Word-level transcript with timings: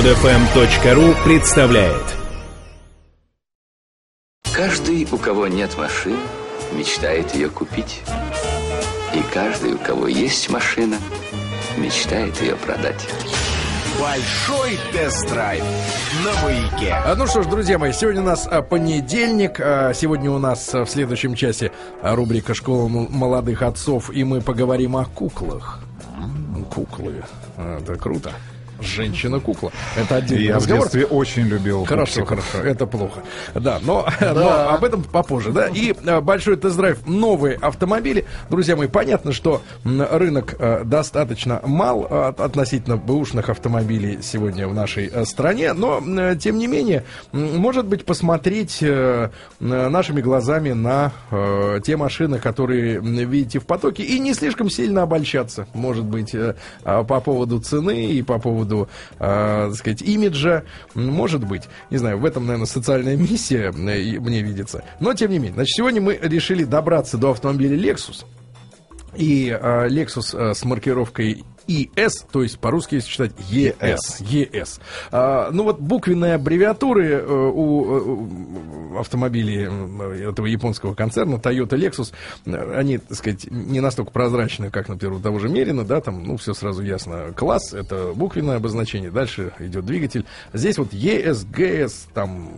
Подфм.ру 0.00 1.14
представляет 1.26 2.16
Каждый, 4.50 5.06
у 5.12 5.18
кого 5.18 5.46
нет 5.46 5.76
машины, 5.76 6.16
мечтает 6.72 7.34
ее 7.34 7.50
купить. 7.50 8.00
И 9.14 9.22
каждый, 9.34 9.74
у 9.74 9.78
кого 9.78 10.06
есть 10.08 10.48
машина, 10.48 10.96
мечтает 11.76 12.40
ее 12.40 12.56
продать. 12.56 13.06
Большой 14.00 14.78
тест-драйв 14.90 15.62
на 16.24 16.44
маяке. 16.44 16.94
А, 16.94 17.14
Ну 17.14 17.26
что 17.26 17.42
ж, 17.42 17.46
друзья 17.46 17.78
мои, 17.78 17.92
сегодня 17.92 18.22
у 18.22 18.24
нас 18.24 18.48
а, 18.50 18.62
понедельник. 18.62 19.60
а, 19.60 19.92
Сегодня 19.92 20.30
у 20.30 20.38
нас 20.38 20.74
а, 20.74 20.86
в 20.86 20.90
следующем 20.90 21.34
часе 21.34 21.72
а, 22.00 22.16
рубрика 22.16 22.54
«Школа 22.54 22.88
молодых 22.88 23.60
отцов», 23.60 24.08
и 24.10 24.24
мы 24.24 24.40
поговорим 24.40 24.96
о 24.96 25.04
куклах. 25.04 25.80
Куклы. 26.72 27.22
А, 27.58 27.80
Это 27.80 27.96
круто. 27.96 28.32
Женщина-кукла. 28.82 29.72
Это 29.96 30.16
отдельный 30.16 30.44
Я 30.46 30.54
в 30.54 30.56
разговор. 30.58 30.82
детстве 30.84 31.06
очень 31.06 31.42
любил 31.46 31.84
Хорошо, 31.84 32.20
пупсиков. 32.20 32.50
хорошо, 32.50 32.68
это 32.68 32.86
плохо. 32.86 33.20
Да, 33.54 33.78
но, 33.82 34.06
но 34.20 34.70
об 34.70 34.84
этом 34.84 35.02
попозже, 35.02 35.52
да. 35.52 35.66
И 35.68 35.92
э, 36.04 36.20
большой 36.20 36.56
тест-драйв 36.56 37.06
новые 37.06 37.56
автомобили. 37.56 38.24
Друзья 38.48 38.76
мои, 38.76 38.88
понятно, 38.88 39.32
что 39.32 39.62
рынок 39.84 40.54
э, 40.58 40.82
достаточно 40.84 41.60
мал 41.64 42.06
от- 42.10 42.40
относительно 42.40 42.96
бэушных 42.96 43.48
автомобилей 43.48 44.18
сегодня 44.22 44.66
в 44.68 44.74
нашей 44.74 45.06
э, 45.12 45.24
стране, 45.24 45.72
но, 45.72 46.00
э, 46.04 46.36
тем 46.36 46.58
не 46.58 46.66
менее, 46.66 47.04
может 47.32 47.86
быть, 47.86 48.04
посмотреть 48.04 48.82
нашими 49.60 50.20
глазами 50.20 50.72
на 50.72 51.12
те 51.84 51.96
машины, 51.96 52.38
которые 52.38 53.00
видите 53.00 53.58
в 53.58 53.66
потоке, 53.66 54.02
и 54.02 54.18
не 54.18 54.34
слишком 54.34 54.70
сильно 54.70 55.02
обольщаться, 55.02 55.66
может 55.74 56.04
быть, 56.04 56.34
а, 56.84 57.04
по 57.04 57.20
поводу 57.20 57.60
цены 57.60 58.06
и 58.06 58.22
по 58.22 58.38
поводу, 58.38 58.69
э, 58.74 59.68
так 59.68 59.74
сказать, 59.74 60.02
имиджа, 60.02 60.64
может 60.94 61.44
быть, 61.44 61.62
не 61.90 61.98
знаю, 61.98 62.18
в 62.18 62.24
этом, 62.24 62.46
наверное, 62.46 62.66
социальная 62.66 63.16
миссия 63.16 63.70
э, 63.70 63.72
мне 63.72 64.42
видится. 64.42 64.84
Но, 65.00 65.14
тем 65.14 65.30
не 65.30 65.38
менее, 65.38 65.54
значит, 65.54 65.74
сегодня 65.76 66.00
мы 66.00 66.18
решили 66.20 66.64
добраться 66.64 67.18
до 67.18 67.30
автомобиля 67.30 67.76
Lexus. 67.76 68.24
И 69.16 69.48
э, 69.48 69.88
Lexus 69.88 70.36
э, 70.36 70.54
с 70.54 70.64
маркировкой 70.64 71.44
ES, 71.70 72.26
то 72.30 72.42
есть 72.42 72.58
по-русски, 72.58 72.96
если 72.96 73.08
читать 73.08 73.32
ES. 73.50 73.98
ES. 74.20 74.80
А, 75.12 75.50
ну 75.52 75.64
вот 75.64 75.78
буквенные 75.80 76.34
аббревиатуры 76.34 77.10
э, 77.10 77.50
у 77.54 78.94
э, 78.94 78.98
автомобилей 78.98 79.68
э, 79.68 80.28
этого 80.28 80.46
японского 80.46 80.94
концерна 80.94 81.36
Toyota 81.36 81.76
Lexus, 81.76 82.12
они, 82.74 82.98
так 82.98 83.16
сказать, 83.16 83.50
не 83.50 83.80
настолько 83.80 84.10
прозрачны, 84.10 84.70
как, 84.70 84.88
например, 84.88 85.16
у 85.16 85.20
того 85.20 85.38
же 85.38 85.48
Мерина, 85.48 85.84
да, 85.84 86.00
там, 86.00 86.24
ну, 86.24 86.36
все 86.36 86.54
сразу 86.54 86.82
ясно. 86.82 87.32
Класс— 87.36 87.72
это 87.74 88.12
буквенное 88.14 88.56
обозначение, 88.56 89.10
дальше 89.10 89.52
идет 89.60 89.86
двигатель. 89.86 90.24
Здесь 90.52 90.78
вот 90.78 90.92
ES, 90.92 91.46
GS, 91.50 92.08
там, 92.12 92.52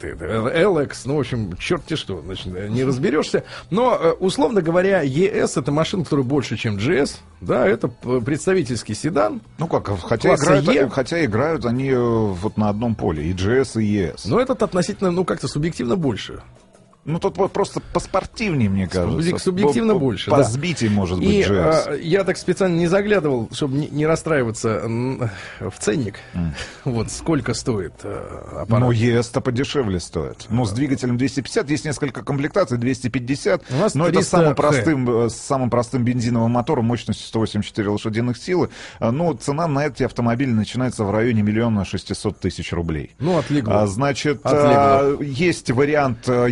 LX, 0.00 0.96
ну, 1.04 1.16
в 1.16 1.20
общем, 1.20 1.56
черт 1.56 1.82
что, 1.94 2.22
значит, 2.22 2.46
не 2.46 2.84
разберешься. 2.84 3.44
Но, 3.70 3.98
э, 4.00 4.12
условно 4.12 4.62
говоря, 4.62 5.04
ES— 5.04 5.52
это 5.60 5.72
машина, 5.72 6.04
которая 6.04 6.24
больше, 6.24 6.56
чем 6.56 6.76
GS, 6.76 7.16
да, 7.40 7.66
это 7.66 7.88
представительский 8.30 8.94
седан, 8.94 9.40
Ну 9.58 9.66
как, 9.66 9.88
хотя 10.02 10.28
Класса 10.28 10.60
играют, 10.60 10.82
Е. 10.82 10.88
хотя 10.88 11.24
играют 11.24 11.66
они 11.66 11.88
э, 11.90 11.98
вот 11.98 12.56
на 12.56 12.68
одном 12.68 12.94
поле, 12.94 13.24
и 13.24 13.32
GS, 13.32 13.82
и 13.82 14.04
ES. 14.04 14.20
но 14.26 14.38
этот 14.40 14.62
относительно, 14.62 15.10
ну, 15.10 15.24
как-то 15.24 15.48
субъективно 15.48 15.96
больше. 15.96 16.40
Ну, 17.10 17.18
тут 17.18 17.36
вот 17.36 17.52
просто 17.52 17.80
поспортивнее, 17.92 18.68
мне 18.70 18.86
кажется. 18.88 19.38
субъективно 19.38 19.94
По- 19.94 19.98
больше, 20.00 20.30
По 20.30 20.38
да. 20.38 20.42
сбитий, 20.44 20.88
может 20.88 21.18
быть, 21.18 21.28
И 21.28 21.42
GS. 21.42 21.84
а, 21.88 21.94
я 21.96 22.24
так 22.24 22.36
специально 22.36 22.76
не 22.76 22.86
заглядывал, 22.86 23.48
чтобы 23.52 23.76
не, 23.78 23.88
не 23.88 24.06
расстраиваться 24.06 24.80
в 24.84 25.72
ценник. 25.78 26.16
Вот 26.84 27.10
сколько 27.10 27.54
стоит 27.54 27.92
э, 28.04 28.60
аппарат. 28.62 28.80
Ну, 28.80 28.92
ES-то 28.92 29.40
подешевле 29.40 30.00
стоит. 30.00 30.46
Ну, 30.48 30.64
с 30.64 30.72
двигателем 30.72 31.16
250 31.18 31.68
есть 31.70 31.84
несколько 31.84 32.22
комплектаций, 32.22 32.78
250. 32.78 33.62
У 33.70 33.76
нас 33.76 33.94
но 33.94 34.04
это 34.04 34.14
300 34.14 34.24
с 34.26 34.28
самым 34.30 34.54
простым, 34.54 35.10
э, 35.24 35.28
с 35.30 35.34
самым 35.36 35.70
простым 35.70 36.04
бензиновым 36.04 36.50
мотором 36.52 36.86
мощностью 36.86 37.26
184 37.26 37.88
лошадиных 37.88 38.36
силы. 38.38 38.70
Э, 39.00 39.10
Ну, 39.10 39.32
цена 39.34 39.66
на 39.66 39.86
эти 39.86 40.02
автомобили 40.04 40.50
начинается 40.50 41.04
в 41.04 41.10
районе 41.10 41.42
миллиона 41.42 41.84
600 41.84 42.38
тысяч 42.38 42.72
рублей. 42.72 43.10
Ну, 43.18 43.38
отлегло. 43.38 43.82
А, 43.82 43.86
значит, 43.86 44.40
Отлегло. 44.44 44.70
а, 44.72 45.16
есть 45.22 45.70
вариант 45.70 46.28
э, 46.28 46.46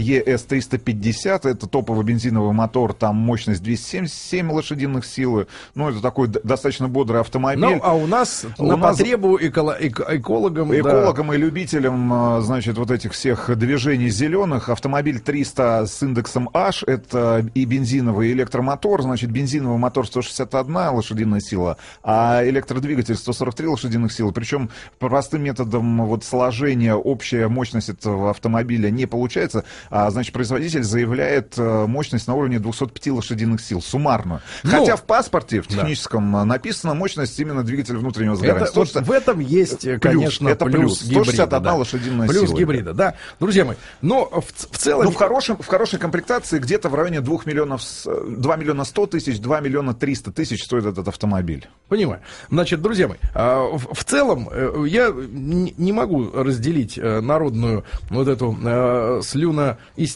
ES350, 0.53 1.49
это 1.49 1.67
топовый 1.67 2.05
бензиновый 2.05 2.53
мотор, 2.53 2.93
там 2.93 3.17
мощность 3.17 3.63
277 3.63 4.51
лошадиных 4.51 5.05
силы. 5.05 5.47
Ну, 5.75 5.89
это 5.91 6.01
такой 6.01 6.29
достаточно 6.29 6.89
бодрый 6.89 7.21
автомобиль. 7.21 7.65
Ну, 7.65 7.81
а 7.83 7.95
у 7.95 8.07
нас 8.07 8.45
У 8.59 8.67
на 8.67 8.77
нас- 8.77 8.97
потребу 8.97 9.39
эколо- 9.39 9.77
эко- 9.79 10.07
экологам... 10.09 10.69
да. 10.71 10.79
Экологам 10.79 11.33
и 11.33 11.37
любителям, 11.37 12.39
э, 12.39 12.41
значит, 12.43 12.79
вот 12.79 12.91
этих 12.91 13.13
всех 13.13 13.57
движений 13.57 14.09
зеленых, 14.11 14.69
автомобиль 14.69 15.21
300 15.21 15.87
с 15.87 16.03
индексом 16.03 16.49
H, 16.55 16.85
это 16.87 17.47
и 17.55 17.65
бензиновый 17.65 18.29
и 18.29 18.33
электромотор, 18.33 19.03
значит, 19.03 19.31
бензиновый 19.31 19.79
мотор 19.79 20.07
161 20.07 20.95
лошадиная 20.95 21.41
сила, 21.41 21.77
а 22.03 22.43
электродвигатель 22.45 23.15
143 23.17 23.67
лошадиных 23.69 24.13
сил. 24.13 24.33
Причем 24.33 24.71
простым 24.99 25.43
методом 25.43 26.07
вот 26.07 26.25
сложения 26.25 26.95
общая 26.95 27.49
мощность 27.49 27.89
этого 27.89 28.31
автомобиля 28.31 28.91
не 28.91 29.07
получается, 29.07 29.65
а, 29.91 30.11
значит, 30.11 30.28
производитель 30.33 30.83
заявляет 30.83 31.55
э, 31.59 31.87
мощность 31.87 32.27
на 32.29 32.35
уровне 32.35 32.59
205 32.59 33.07
лошадиных 33.09 33.61
сил, 33.61 33.83
суммарную. 33.83 34.41
Ну, 34.63 34.71
Хотя 34.71 34.97
в 34.97 35.05
паспорте, 35.05 35.61
в 35.63 35.69
да. 35.69 35.77
техническом, 35.77 36.37
э, 36.37 36.45
написано 36.45 36.95
мощность 36.95 37.39
именно 37.39 37.63
двигателя 37.63 37.99
внутреннего 37.99 38.37
сгорания. 38.37 38.65
Это, 38.65 38.73
вот 38.79 38.89
160 38.89 39.07
в 39.07 39.13
этом 39.13 39.41
есть, 39.41 39.85
э, 39.85 39.99
Плюс, 39.99 40.15
конечно, 40.15 40.49
это 40.49 40.65
плюс. 40.67 41.03
гибрида. 41.03 41.25
161 41.25 41.63
да. 41.63 41.75
лошадиная 41.75 42.29
Плюс 42.29 42.49
сила. 42.49 42.59
гибрида, 42.59 42.95
да. 42.95 43.15
Друзья 43.41 43.65
мои, 43.65 43.77
но 44.03 44.25
в, 44.27 44.45
в 44.71 44.79
целом... 44.79 45.05
Ну, 45.05 45.11
в, 45.11 45.15
хорошем, 45.15 45.57
в 45.59 45.67
хорошей 45.67 45.99
комплектации 45.99 46.59
где-то 46.59 46.89
в 46.89 46.95
районе 46.95 47.21
2 47.21 47.39
миллионов, 47.45 47.83
с- 47.83 48.09
2 48.09 48.57
миллиона 48.57 48.85
100 48.85 49.07
тысяч, 49.07 49.39
2 49.39 49.61
миллиона 49.61 49.95
300 49.95 50.33
тысяч 50.33 50.65
стоит 50.65 50.87
этот 50.87 51.09
автомобиль. 51.09 51.69
Понимаю. 51.89 52.21
Значит, 52.51 52.83
друзья 52.83 53.09
мои, 53.09 53.19
а, 53.35 53.65
в, 53.77 54.05
целом 54.05 54.49
э, 54.51 54.85
я 54.89 55.13
не 55.13 55.93
могу 55.93 56.31
разделить 56.33 56.99
э, 56.99 57.21
народную 57.21 57.85
вот 58.11 58.29
эту 58.29 58.57
э, 58.63 59.21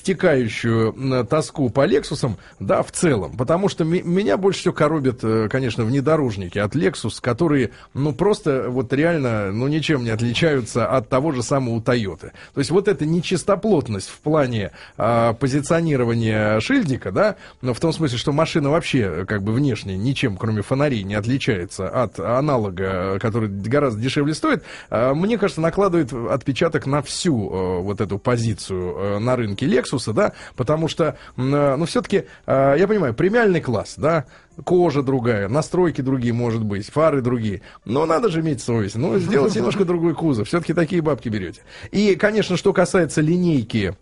слюноистекающую 0.03 0.95
э, 0.95 1.25
тоску 1.25 1.71
по 1.71 1.85
Лексусам, 1.85 2.37
да, 2.59 2.83
в 2.83 2.93
целом, 2.93 3.37
потому 3.37 3.69
что 3.69 3.85
меня 3.85 4.37
больше 4.37 4.61
всего 4.61 4.75
коробят, 4.75 5.21
э, 5.23 5.49
конечно, 5.51 5.85
внедорожники 5.85 6.59
от 6.59 6.75
Lexus, 6.75 7.21
которые, 7.21 7.71
ну, 7.95 8.13
просто 8.13 8.67
вот 8.69 8.93
реально, 8.93 9.53
ну, 9.53 9.69
ничем 9.69 10.05
не 10.05 10.11
отличаются 10.11 10.87
от 10.87 11.09
того 11.09 11.33
же 11.33 11.43
самого 11.43 11.81
Toyota. 11.81 12.33
То 12.55 12.59
есть 12.59 12.71
вот 12.71 12.89
эта 12.89 13.07
нечистоплотность 13.07 14.09
в 14.09 14.21
плане 14.21 14.73
а, 14.97 15.33
позиционирования 15.35 16.61
шильдика, 16.61 17.13
да, 17.13 17.37
но 17.61 17.75
в 17.75 17.81
том 17.81 17.93
смысле, 17.93 18.19
что 18.19 18.33
машина 18.33 18.71
вообще 18.71 19.01
э, 19.01 19.25
как 19.25 19.43
бы 19.43 19.53
внешне 19.53 19.97
ничем, 19.97 20.37
кроме 20.37 20.63
фонарей, 20.63 21.03
не 21.03 21.15
отличается 21.15 21.89
от 21.89 22.19
аналога, 22.19 23.19
который 23.21 23.49
гораздо 23.49 24.01
дешевле 24.01 24.35
стоит, 24.35 24.63
а, 24.91 25.15
мне 25.15 25.39
кажется, 25.39 25.61
накладывает 25.61 26.13
отпечаток 26.13 26.87
на 26.87 27.03
всю 27.03 27.51
э, 27.51 27.81
вот 27.81 28.01
эту 28.01 28.19
позицию 28.19 28.97
э, 28.97 29.19
на 29.19 29.37
рынке 29.37 29.67
Lexus, 29.67 29.92
да, 30.13 30.33
потому 30.57 30.89
что, 30.89 31.17
э, 31.37 31.77
ну, 31.77 31.85
все-таки, 31.85 32.25
я 32.47 32.87
понимаю, 32.89 33.15
премиальный 33.15 33.61
класс, 33.61 33.95
да, 33.97 34.25
кожа 34.65 35.03
другая, 35.03 35.49
настройки 35.49 36.01
другие, 36.01 36.33
может 36.33 36.65
быть, 36.65 36.89
фары 36.89 37.23
другие. 37.23 37.63
Но 37.85 38.07
надо 38.07 38.29
же 38.29 38.41
иметь 38.41 38.63
совесть. 38.63 38.97
Ну, 38.97 39.19
сделать 39.19 39.55
немножко 39.55 39.85
другой 39.85 40.15
кузов. 40.15 40.49
Все-таки 40.49 40.75
такие 40.75 41.03
бабки 41.03 41.29
берете. 41.29 41.63
И, 41.91 42.15
конечно, 42.17 42.57
что 42.57 42.73
касается 42.73 43.21
линейки 43.21 43.97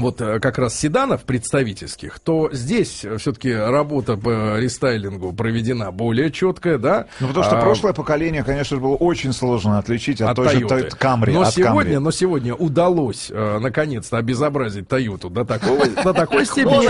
вот 0.00 0.20
э, 0.20 0.40
как 0.40 0.58
раз 0.58 0.74
седанов 0.78 1.22
представительских, 1.22 2.18
то 2.20 2.48
здесь 2.52 3.04
все-таки 3.18 3.52
работа 3.54 4.16
по 4.16 4.58
рестайлингу 4.58 5.32
проведена 5.32 5.90
более 5.92 6.30
четкая, 6.30 6.78
да. 6.78 7.06
Ну, 7.20 7.28
потому 7.28 7.44
что 7.44 7.58
А, 7.58 7.60
прошлое 7.60 7.92
поколение, 7.92 8.42
конечно 8.44 8.76
же, 8.76 8.82
было 8.82 8.94
очень 8.96 9.32
сложно 9.32 9.78
отличить 9.78 10.20
от, 10.20 10.30
от 10.30 10.36
той 10.36 10.48
же 10.50 10.58
Toyota. 10.60 10.88
Toyota 10.90 10.98
Camry. 10.98 11.32
но 11.32 11.42
от 11.42 11.54
сегодня, 11.54 11.96
Camry. 11.96 11.98
но 12.00 12.10
сегодня 12.10 12.54
удалось 12.54 13.28
э, 13.30 13.58
наконец-то 13.60 14.16
обезобразить 14.18 14.88
Тойоту 14.88 15.30
до 15.30 15.44
такого, 15.44 15.86
до 15.86 16.12
такой 16.14 16.44
степени, 16.46 16.86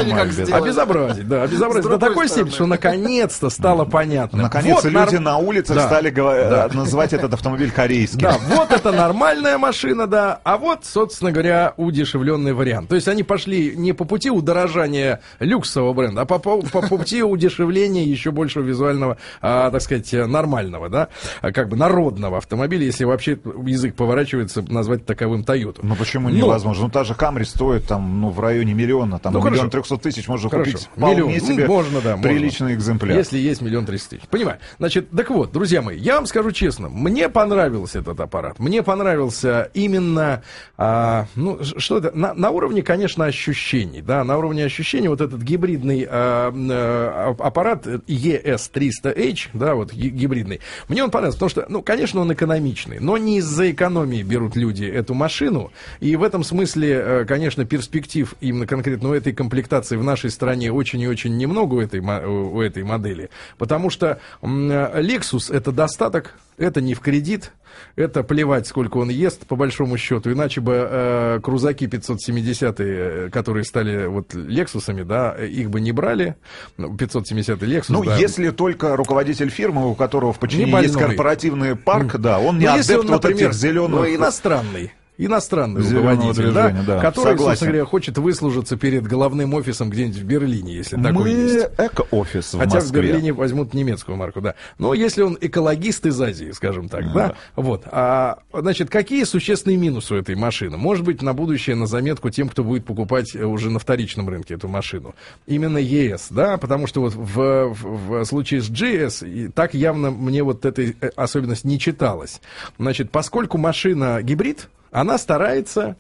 обезобразить, 0.50 1.26
да, 1.28 1.42
обезобразить 1.42 1.88
до 1.90 1.98
такой 1.98 2.28
степени, 2.28 2.50
что 2.50 2.66
наконец-то 2.66 3.50
стало 3.50 3.84
понятно. 3.84 4.42
Наконец, 4.42 4.74
Вот 4.76 4.84
люди 4.84 5.16
на 5.16 5.38
улицах 5.38 5.80
стали 5.82 6.10
Да. 6.10 6.68
называть 6.72 7.12
этот 7.12 7.32
автомобиль 7.34 7.70
корейским. 7.70 8.20
Да, 8.20 8.36
вот 8.48 8.70
это 8.72 8.92
нормальная 8.92 9.58
машина, 9.58 10.06
да, 10.06 10.40
а 10.44 10.56
вот, 10.56 10.84
собственно 10.84 11.32
говоря, 11.32 11.74
удешевленный 11.76 12.52
вариант. 12.52 12.88
То 12.88 12.94
есть 12.98 13.08
есть 13.08 13.08
они 13.08 13.22
пошли 13.22 13.74
не 13.76 13.92
по 13.92 14.04
пути 14.04 14.30
удорожания 14.30 15.20
люксового 15.40 15.92
бренда, 15.92 16.22
а 16.22 16.24
по, 16.26 16.38
по, 16.38 16.60
по 16.62 16.82
пути 16.82 17.22
удешевления 17.22 18.04
еще 18.04 18.30
большего 18.30 18.62
визуального, 18.62 19.16
а, 19.40 19.70
так 19.70 19.80
сказать, 19.82 20.12
нормального, 20.12 20.88
да, 20.88 21.08
а, 21.40 21.52
как 21.52 21.68
бы 21.68 21.76
народного 21.76 22.38
автомобиля, 22.38 22.84
если 22.84 23.04
вообще 23.04 23.38
язык 23.64 23.94
поворачивается, 23.94 24.62
назвать 24.68 25.06
таковым 25.06 25.42
Toyota. 25.42 25.80
Ну 25.82 25.96
почему 25.96 26.28
невозможно? 26.28 26.84
Ну 26.84 26.90
та 26.90 27.04
же 27.04 27.14
Камри 27.14 27.44
стоит 27.44 27.86
там, 27.86 28.20
ну, 28.20 28.30
в 28.30 28.40
районе 28.40 28.74
миллиона, 28.74 29.18
там, 29.18 29.32
ну, 29.32 29.42
миллион 29.42 29.70
трехсот 29.70 30.02
тысяч 30.02 30.28
можно 30.28 30.50
хорошо. 30.50 30.72
купить 30.72 30.88
миллион. 30.96 31.40
себе 31.40 31.66
ну, 31.66 31.74
можно, 31.74 32.00
да, 32.00 32.16
приличный 32.16 32.68
можно. 32.68 32.78
экземпляр. 32.78 33.16
Если 33.16 33.38
есть 33.38 33.62
миллион 33.62 33.86
триста 33.86 34.16
тысяч. 34.16 34.28
Понимаю. 34.28 34.58
Значит, 34.78 35.10
так 35.10 35.30
вот, 35.30 35.52
друзья 35.52 35.82
мои, 35.82 35.98
я 35.98 36.16
вам 36.16 36.26
скажу 36.26 36.52
честно, 36.52 36.88
мне 36.88 37.28
понравился 37.28 38.00
этот 38.00 38.20
аппарат. 38.20 38.58
Мне 38.58 38.82
понравился 38.82 39.70
именно, 39.74 40.42
а, 40.76 41.26
ну, 41.34 41.58
что 41.62 41.98
это, 41.98 42.16
на, 42.16 42.34
на 42.34 42.50
уровне, 42.50 42.77
конечно, 42.82 43.24
ощущений, 43.24 44.02
да, 44.02 44.24
на 44.24 44.38
уровне 44.38 44.64
ощущений 44.64 45.08
вот 45.08 45.20
этот 45.20 45.42
гибридный 45.42 46.06
а, 46.08 46.52
а, 46.52 47.34
аппарат 47.38 47.86
ES300H, 47.86 49.48
да, 49.52 49.74
вот 49.74 49.92
гибридный, 49.92 50.60
мне 50.88 51.04
он 51.04 51.10
понравился, 51.10 51.38
потому 51.38 51.50
что, 51.50 51.66
ну, 51.68 51.82
конечно, 51.82 52.20
он 52.20 52.32
экономичный, 52.32 52.98
но 53.00 53.16
не 53.16 53.38
из-за 53.38 53.70
экономии 53.70 54.22
берут 54.22 54.56
люди 54.56 54.84
эту 54.84 55.14
машину, 55.14 55.72
и 56.00 56.16
в 56.16 56.22
этом 56.22 56.44
смысле, 56.44 56.90
э, 56.92 57.24
конечно, 57.26 57.64
перспектив 57.64 58.34
именно 58.40 58.66
конкретно 58.66 59.10
у 59.10 59.12
этой 59.12 59.32
комплектации 59.32 59.96
в 59.96 60.04
нашей 60.04 60.30
стране 60.30 60.72
очень 60.72 61.00
и 61.00 61.08
очень 61.08 61.36
немного 61.36 61.74
у 61.74 61.80
этой, 61.80 62.00
у 62.00 62.60
этой 62.60 62.82
модели, 62.84 63.30
потому 63.58 63.90
что 63.90 64.20
Lexus 64.42 65.54
это 65.54 65.72
достаток, 65.72 66.34
это 66.56 66.80
не 66.80 66.94
в 66.94 67.00
кредит, 67.00 67.52
это 67.96 68.22
плевать, 68.22 68.66
сколько 68.66 68.98
он 68.98 69.10
ест, 69.10 69.46
по 69.46 69.56
большому 69.56 69.96
счету. 69.96 70.32
Иначе 70.32 70.60
бы 70.60 70.88
э, 70.90 71.40
крузаки 71.42 71.86
570, 71.86 72.80
э, 72.80 73.30
которые 73.30 73.64
стали 73.64 74.06
вот 74.06 74.34
Лексусами, 74.34 75.02
да, 75.02 75.32
их 75.32 75.70
бы 75.70 75.80
не 75.80 75.92
брали. 75.92 76.36
570 76.76 77.62
Lexus. 77.62 77.84
Ну, 77.88 78.04
да. 78.04 78.16
если 78.16 78.50
только 78.50 78.96
руководитель 78.96 79.50
фирмы, 79.50 79.90
у 79.90 79.94
которого 79.94 80.32
в 80.32 80.38
подчинении 80.38 80.82
есть 80.82 80.96
корпоративный 80.96 81.76
парк, 81.76 82.16
да, 82.16 82.38
он 82.38 82.58
не 82.58 82.66
ну, 82.66 82.74
адепт 82.74 83.04
он, 83.04 83.10
например, 83.10 83.16
вот 83.18 83.24
этих 83.24 83.52
зеленых... 83.54 84.00
Ну, 84.00 84.14
иностранный 84.14 84.92
иностранный 85.18 85.82
руководитель, 85.82 86.52
да, 86.52 86.70
да, 86.86 87.00
который, 87.00 87.32
Согласен. 87.32 87.44
собственно 87.44 87.70
говоря, 87.72 87.84
хочет 87.84 88.18
выслужиться 88.18 88.76
перед 88.76 89.06
головным 89.06 89.52
офисом 89.54 89.90
где-нибудь 89.90 90.18
в 90.18 90.24
Берлине, 90.24 90.74
если 90.74 90.96
Мы 90.96 91.08
такой 91.08 91.32
есть. 91.32 91.68
эко-офис 91.76 92.54
в 92.54 92.58
Хотя 92.58 92.76
Москве. 92.76 93.00
в 93.00 93.04
Берлине 93.04 93.32
возьмут 93.32 93.74
немецкую 93.74 94.16
марку, 94.16 94.40
да. 94.40 94.54
Но 94.78 94.94
если 94.94 95.22
он 95.22 95.36
экологист 95.40 96.06
из 96.06 96.20
Азии, 96.20 96.52
скажем 96.52 96.88
так, 96.88 97.12
да, 97.12 97.28
да 97.28 97.34
вот. 97.56 97.82
А, 97.86 98.38
значит, 98.52 98.90
какие 98.90 99.24
существенные 99.24 99.76
минусы 99.76 100.14
у 100.14 100.16
этой 100.16 100.36
машины? 100.36 100.76
Может 100.76 101.04
быть, 101.04 101.20
на 101.20 101.34
будущее, 101.34 101.74
на 101.76 101.86
заметку 101.86 102.30
тем, 102.30 102.48
кто 102.48 102.62
будет 102.62 102.84
покупать 102.84 103.34
уже 103.34 103.70
на 103.70 103.78
вторичном 103.78 104.28
рынке 104.28 104.54
эту 104.54 104.68
машину. 104.68 105.14
Именно 105.46 105.78
ЕС, 105.78 106.28
да, 106.30 106.56
потому 106.58 106.86
что 106.86 107.00
вот 107.00 107.14
в, 107.14 107.74
в, 107.74 107.74
в 107.74 108.24
случае 108.24 108.62
с 108.62 108.70
GS 108.70 109.28
и 109.28 109.48
так 109.48 109.74
явно 109.74 110.10
мне 110.10 110.42
вот 110.42 110.64
эта 110.64 110.82
э, 110.82 110.92
особенность 111.16 111.64
не 111.64 111.78
читалась. 111.78 112.40
Значит, 112.78 113.10
поскольку 113.10 113.58
машина 113.58 114.22
гибрид, 114.22 114.68
она 114.90 115.18
старается 115.18 115.96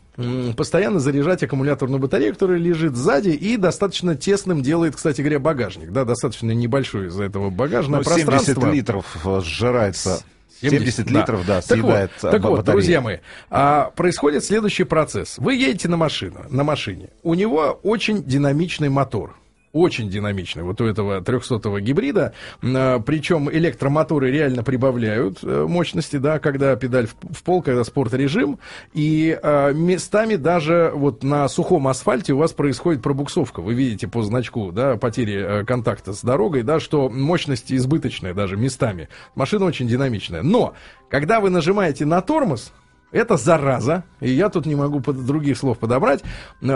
постоянно 0.56 0.98
заряжать 0.98 1.42
аккумуляторную 1.42 2.00
батарею, 2.00 2.32
которая 2.32 2.58
лежит 2.58 2.96
сзади, 2.96 3.30
и 3.30 3.56
достаточно 3.56 4.16
тесным 4.16 4.62
делает, 4.62 4.96
кстати 4.96 5.20
говоря, 5.20 5.38
багажник. 5.38 5.92
Да, 5.92 6.04
достаточно 6.04 6.50
небольшой 6.50 7.06
из-за 7.06 7.24
этого 7.24 7.50
багажного 7.50 8.00
ну, 8.00 8.04
пространства. 8.04 8.54
70 8.54 8.74
литров 8.74 9.16
э, 9.24 9.40
сжирается 9.44 10.22
70, 10.60 10.94
70 10.94 11.12
да. 11.12 11.20
литров, 11.20 11.46
да, 11.46 11.62
съедает 11.62 12.10
Так 12.20 12.22
вот, 12.22 12.30
так 12.32 12.42
вот 12.42 12.64
друзья 12.64 13.00
мои, 13.00 13.18
а, 13.48 13.90
происходит 13.94 14.44
следующий 14.44 14.84
процесс. 14.84 15.38
Вы 15.38 15.54
едете 15.54 15.88
на 15.88 15.96
машину, 15.96 16.44
на 16.50 16.64
машине. 16.64 17.10
У 17.22 17.34
него 17.34 17.78
очень 17.82 18.24
динамичный 18.24 18.88
мотор 18.88 19.36
очень 19.72 20.08
динамичный 20.08 20.62
вот 20.62 20.80
у 20.80 20.86
этого 20.86 21.20
300-го 21.20 21.78
гибрида. 21.80 22.32
А, 22.62 23.00
Причем 23.00 23.50
электромоторы 23.50 24.30
реально 24.30 24.62
прибавляют 24.62 25.38
э, 25.42 25.66
мощности, 25.68 26.16
да, 26.16 26.38
когда 26.38 26.74
педаль 26.76 27.06
в 27.06 27.42
пол, 27.42 27.62
когда 27.62 27.84
спорт-режим. 27.84 28.58
И 28.94 29.38
а, 29.42 29.72
местами 29.72 30.36
даже 30.36 30.92
вот 30.94 31.22
на 31.22 31.48
сухом 31.48 31.88
асфальте 31.88 32.32
у 32.32 32.38
вас 32.38 32.52
происходит 32.52 33.02
пробуксовка. 33.02 33.60
Вы 33.60 33.74
видите 33.74 34.08
по 34.08 34.22
значку, 34.22 34.72
да, 34.72 34.96
потери 34.96 35.60
э, 35.60 35.64
контакта 35.64 36.12
с 36.12 36.22
дорогой, 36.22 36.62
да, 36.62 36.80
что 36.80 37.08
мощность 37.08 37.72
избыточная 37.72 38.34
даже 38.34 38.56
местами. 38.56 39.08
Машина 39.34 39.66
очень 39.66 39.86
динамичная. 39.86 40.42
Но, 40.42 40.74
когда 41.10 41.40
вы 41.40 41.50
нажимаете 41.50 42.04
на 42.06 42.20
тормоз, 42.22 42.72
это 43.10 43.36
зараза, 43.36 44.04
и 44.20 44.30
я 44.30 44.50
тут 44.50 44.66
не 44.66 44.74
могу 44.74 45.00
других 45.00 45.56
слов 45.56 45.78
подобрать, 45.78 46.22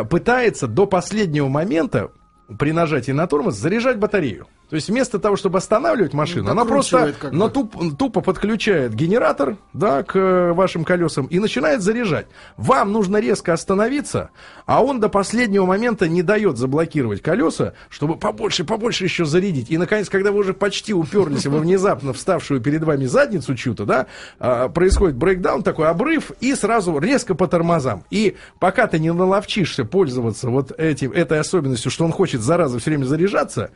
пытается 0.09 0.67
до 0.67 0.87
последнего 0.87 1.49
момента 1.49 2.11
при 2.59 2.73
нажатии 2.73 3.13
на 3.13 3.27
тормоз 3.27 3.55
заряжать 3.57 3.99
батарею. 3.99 4.47
То 4.73 4.77
есть 4.77 4.89
вместо 4.89 5.19
того, 5.19 5.37
чтобы 5.37 5.59
останавливать 5.59 6.15
машину, 6.15 6.51
она 6.51 6.65
просто 6.65 7.15
но 7.31 7.51
туп, 7.51 7.77
тупо 7.99 8.23
подключает 8.23 8.95
генератор 8.95 9.59
да, 9.75 10.03
к 10.03 10.17
э, 10.19 10.53
вашим 10.55 10.85
колесам 10.85 11.27
и 11.27 11.41
начинает 11.41 11.83
заряжать. 11.83 12.25
Вам 12.57 12.91
нужно 12.91 13.19
резко 13.19 13.53
остановиться, 13.53 14.31
а 14.65 14.83
он 14.83 14.99
до 14.99 15.11
последнего 15.11 15.67
момента 15.67 16.09
не 16.09 16.23
дает 16.23 16.57
заблокировать 16.57 17.21
колеса, 17.21 17.75
чтобы 17.91 18.17
побольше, 18.17 18.65
побольше 18.65 19.05
еще 19.05 19.27
зарядить. 19.27 19.71
И, 19.71 19.77
наконец, 19.77 20.09
когда 20.09 20.33
вы 20.33 20.39
уже 20.39 20.55
почти 20.55 20.95
уперлись 20.95 21.45
во 21.45 21.59
внезапно 21.59 22.15
вставшую 22.15 22.63
перед 22.63 22.83
вами 22.83 23.05
задницу 23.05 23.55
чью-то, 23.55 23.85
да, 23.85 24.07
а, 24.39 24.71
происходит 24.71 25.17
брейкдаун, 25.17 25.63
такой 25.65 25.89
обрыв, 25.89 26.31
и 26.41 26.55
сразу 26.55 26.99
резко 26.99 27.35
по 27.35 27.47
тормозам. 27.47 28.05
И 28.09 28.37
пока 28.59 28.87
ты 28.87 28.99
не 28.99 29.13
наловчишься 29.13 29.85
пользоваться 29.85 30.49
вот 30.49 30.73
этим, 30.79 31.13
этой 31.13 31.41
особенностью, 31.41 31.91
что 31.91 32.07
он 32.07 32.13
хочет, 32.13 32.41
зараза, 32.41 32.79
все 32.79 32.93
время 32.93 33.05
заряжаться, 33.05 33.73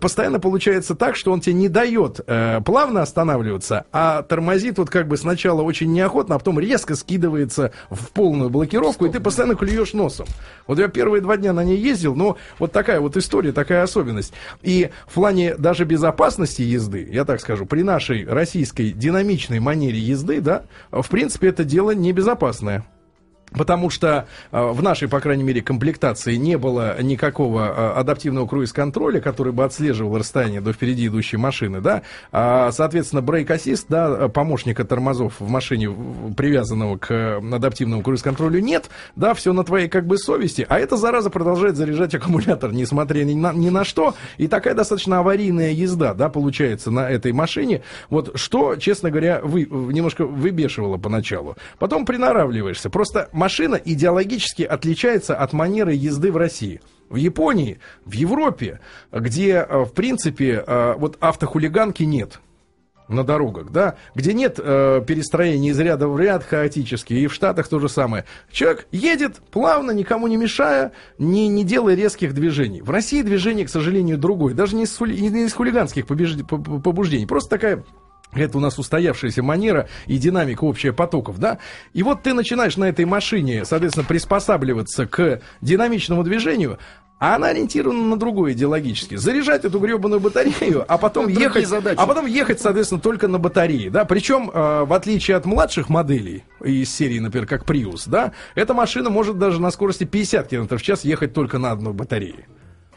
постоянно 0.00 0.19
постоянно 0.20 0.38
получается 0.38 0.94
так, 0.94 1.16
что 1.16 1.32
он 1.32 1.40
тебе 1.40 1.54
не 1.54 1.70
дает 1.70 2.20
э, 2.26 2.60
плавно 2.62 3.00
останавливаться, 3.00 3.86
а 3.90 4.20
тормозит 4.20 4.76
вот 4.76 4.90
как 4.90 5.08
бы 5.08 5.16
сначала 5.16 5.62
очень 5.62 5.90
неохотно, 5.94 6.34
а 6.34 6.38
потом 6.38 6.60
резко 6.60 6.94
скидывается 6.94 7.72
в 7.88 8.10
полную 8.10 8.50
блокировку, 8.50 9.04
Стоп. 9.04 9.08
и 9.08 9.12
ты 9.12 9.20
постоянно 9.20 9.54
клюешь 9.54 9.94
носом. 9.94 10.26
Вот 10.66 10.78
я 10.78 10.88
первые 10.88 11.22
два 11.22 11.38
дня 11.38 11.54
на 11.54 11.64
ней 11.64 11.78
ездил, 11.78 12.14
но 12.14 12.36
вот 12.58 12.70
такая 12.70 13.00
вот 13.00 13.16
история, 13.16 13.52
такая 13.52 13.82
особенность. 13.82 14.34
И 14.60 14.90
в 15.06 15.14
плане 15.14 15.54
даже 15.54 15.86
безопасности 15.86 16.60
езды, 16.60 17.08
я 17.10 17.24
так 17.24 17.40
скажу, 17.40 17.64
при 17.64 17.82
нашей 17.82 18.26
российской 18.26 18.90
динамичной 18.90 19.58
манере 19.58 19.98
езды, 19.98 20.42
да, 20.42 20.64
в 20.90 21.08
принципе, 21.08 21.48
это 21.48 21.64
дело 21.64 21.92
небезопасное. 21.92 22.84
Потому 23.52 23.90
что 23.90 24.26
э, 24.52 24.60
в 24.60 24.82
нашей, 24.82 25.08
по 25.08 25.20
крайней 25.20 25.42
мере, 25.42 25.62
комплектации 25.62 26.36
не 26.36 26.56
было 26.56 27.00
никакого 27.02 27.66
э, 27.66 27.98
адаптивного 27.98 28.46
круиз-контроля, 28.46 29.20
который 29.20 29.52
бы 29.52 29.64
отслеживал 29.64 30.18
расстояние 30.18 30.60
до 30.60 30.72
впереди 30.72 31.08
идущей 31.08 31.38
машины, 31.38 31.80
да. 31.80 32.02
А, 32.32 32.70
соответственно, 32.70 33.22
брейк-ассист, 33.22 33.86
да, 33.88 34.28
помощника 34.28 34.84
тормозов 34.84 35.34
в 35.40 35.48
машине, 35.48 35.90
привязанного 36.36 36.96
к 36.98 37.38
адаптивному 37.38 38.02
круиз-контролю, 38.02 38.60
нет, 38.60 38.90
да, 39.16 39.34
все 39.34 39.52
на 39.52 39.64
твоей 39.64 39.88
как 39.88 40.06
бы 40.06 40.16
совести, 40.18 40.64
а 40.68 40.78
эта 40.78 40.96
зараза 40.96 41.30
продолжает 41.30 41.76
заряжать 41.76 42.14
аккумулятор, 42.14 42.72
несмотря 42.72 43.24
ни 43.24 43.34
на, 43.34 43.52
ни 43.52 43.70
на 43.70 43.84
что, 43.84 44.14
и 44.36 44.46
такая 44.46 44.74
достаточно 44.74 45.18
аварийная 45.18 45.72
езда, 45.72 46.14
да, 46.14 46.28
получается 46.28 46.90
на 46.90 47.10
этой 47.10 47.32
машине, 47.32 47.82
вот 48.08 48.38
что, 48.38 48.76
честно 48.76 49.10
говоря, 49.10 49.40
вы, 49.42 49.66
немножко 49.70 50.24
выбешивало 50.24 50.98
поначалу. 50.98 51.56
Потом 51.78 52.06
приноравливаешься, 52.06 52.90
просто 52.90 53.28
машина 53.40 53.80
идеологически 53.82 54.62
отличается 54.62 55.34
от 55.34 55.54
манеры 55.54 55.94
езды 55.94 56.30
в 56.30 56.36
России. 56.36 56.82
В 57.08 57.16
Японии, 57.16 57.80
в 58.04 58.12
Европе, 58.12 58.80
где, 59.10 59.66
э, 59.68 59.84
в 59.84 59.92
принципе, 59.94 60.62
э, 60.64 60.94
вот 60.96 61.16
автохулиганки 61.20 62.02
нет 62.02 62.38
на 63.08 63.24
дорогах, 63.24 63.72
да, 63.72 63.96
где 64.14 64.34
нет 64.34 64.60
э, 64.62 65.02
перестроения 65.04 65.70
из 65.70 65.80
ряда 65.80 66.06
в 66.06 66.20
ряд 66.20 66.44
хаотически, 66.44 67.14
и 67.14 67.26
в 67.26 67.34
Штатах 67.34 67.66
то 67.66 67.80
же 67.80 67.88
самое. 67.88 68.26
Человек 68.52 68.86
едет 68.92 69.36
плавно, 69.50 69.90
никому 69.90 70.28
не 70.28 70.36
мешая, 70.36 70.92
не, 71.18 71.48
не 71.48 71.64
делая 71.64 71.96
резких 71.96 72.34
движений. 72.34 72.82
В 72.82 72.90
России 72.90 73.22
движение, 73.22 73.66
к 73.66 73.70
сожалению, 73.70 74.18
другое, 74.18 74.54
даже 74.54 74.76
не 74.76 74.84
из, 74.84 75.00
не 75.00 75.44
из 75.46 75.52
хулиганских 75.54 76.06
побуждений, 76.06 77.26
просто 77.26 77.50
такая 77.50 77.84
это 78.32 78.58
у 78.58 78.60
нас 78.60 78.78
устоявшаяся 78.78 79.42
манера 79.42 79.88
и 80.06 80.18
динамика 80.18 80.64
общая 80.64 80.92
потоков, 80.92 81.38
да? 81.38 81.58
И 81.92 82.02
вот 82.02 82.22
ты 82.22 82.34
начинаешь 82.34 82.76
на 82.76 82.88
этой 82.88 83.04
машине, 83.04 83.64
соответственно, 83.64 84.06
приспосабливаться 84.06 85.06
к 85.06 85.40
динамичному 85.60 86.22
движению, 86.22 86.78
а 87.20 87.36
она 87.36 87.48
ориентирована 87.48 88.02
на 88.02 88.16
другое 88.16 88.52
идеологически. 88.52 89.16
Заряжать 89.16 89.66
эту 89.66 89.78
гребаную 89.78 90.20
батарею, 90.20 90.86
а 90.88 90.96
потом 90.96 91.28
ехать, 91.28 91.68
задачи. 91.68 91.98
а 91.98 92.06
потом 92.06 92.24
ехать, 92.24 92.60
соответственно, 92.60 93.00
только 93.00 93.28
на 93.28 93.38
батарее, 93.38 93.90
да. 93.90 94.06
Причем, 94.06 94.50
э, 94.52 94.84
в 94.84 94.92
отличие 94.94 95.36
от 95.36 95.44
младших 95.44 95.90
моделей 95.90 96.44
из 96.64 96.92
серии, 96.92 97.18
например, 97.18 97.46
как 97.46 97.64
Prius, 97.64 98.04
да, 98.06 98.32
эта 98.54 98.72
машина 98.72 99.10
может 99.10 99.38
даже 99.38 99.60
на 99.60 99.70
скорости 99.70 100.04
50 100.04 100.48
км 100.48 100.78
в 100.78 100.82
час 100.82 101.04
ехать 101.04 101.34
только 101.34 101.58
на 101.58 101.72
одной 101.72 101.92
батарее. 101.92 102.46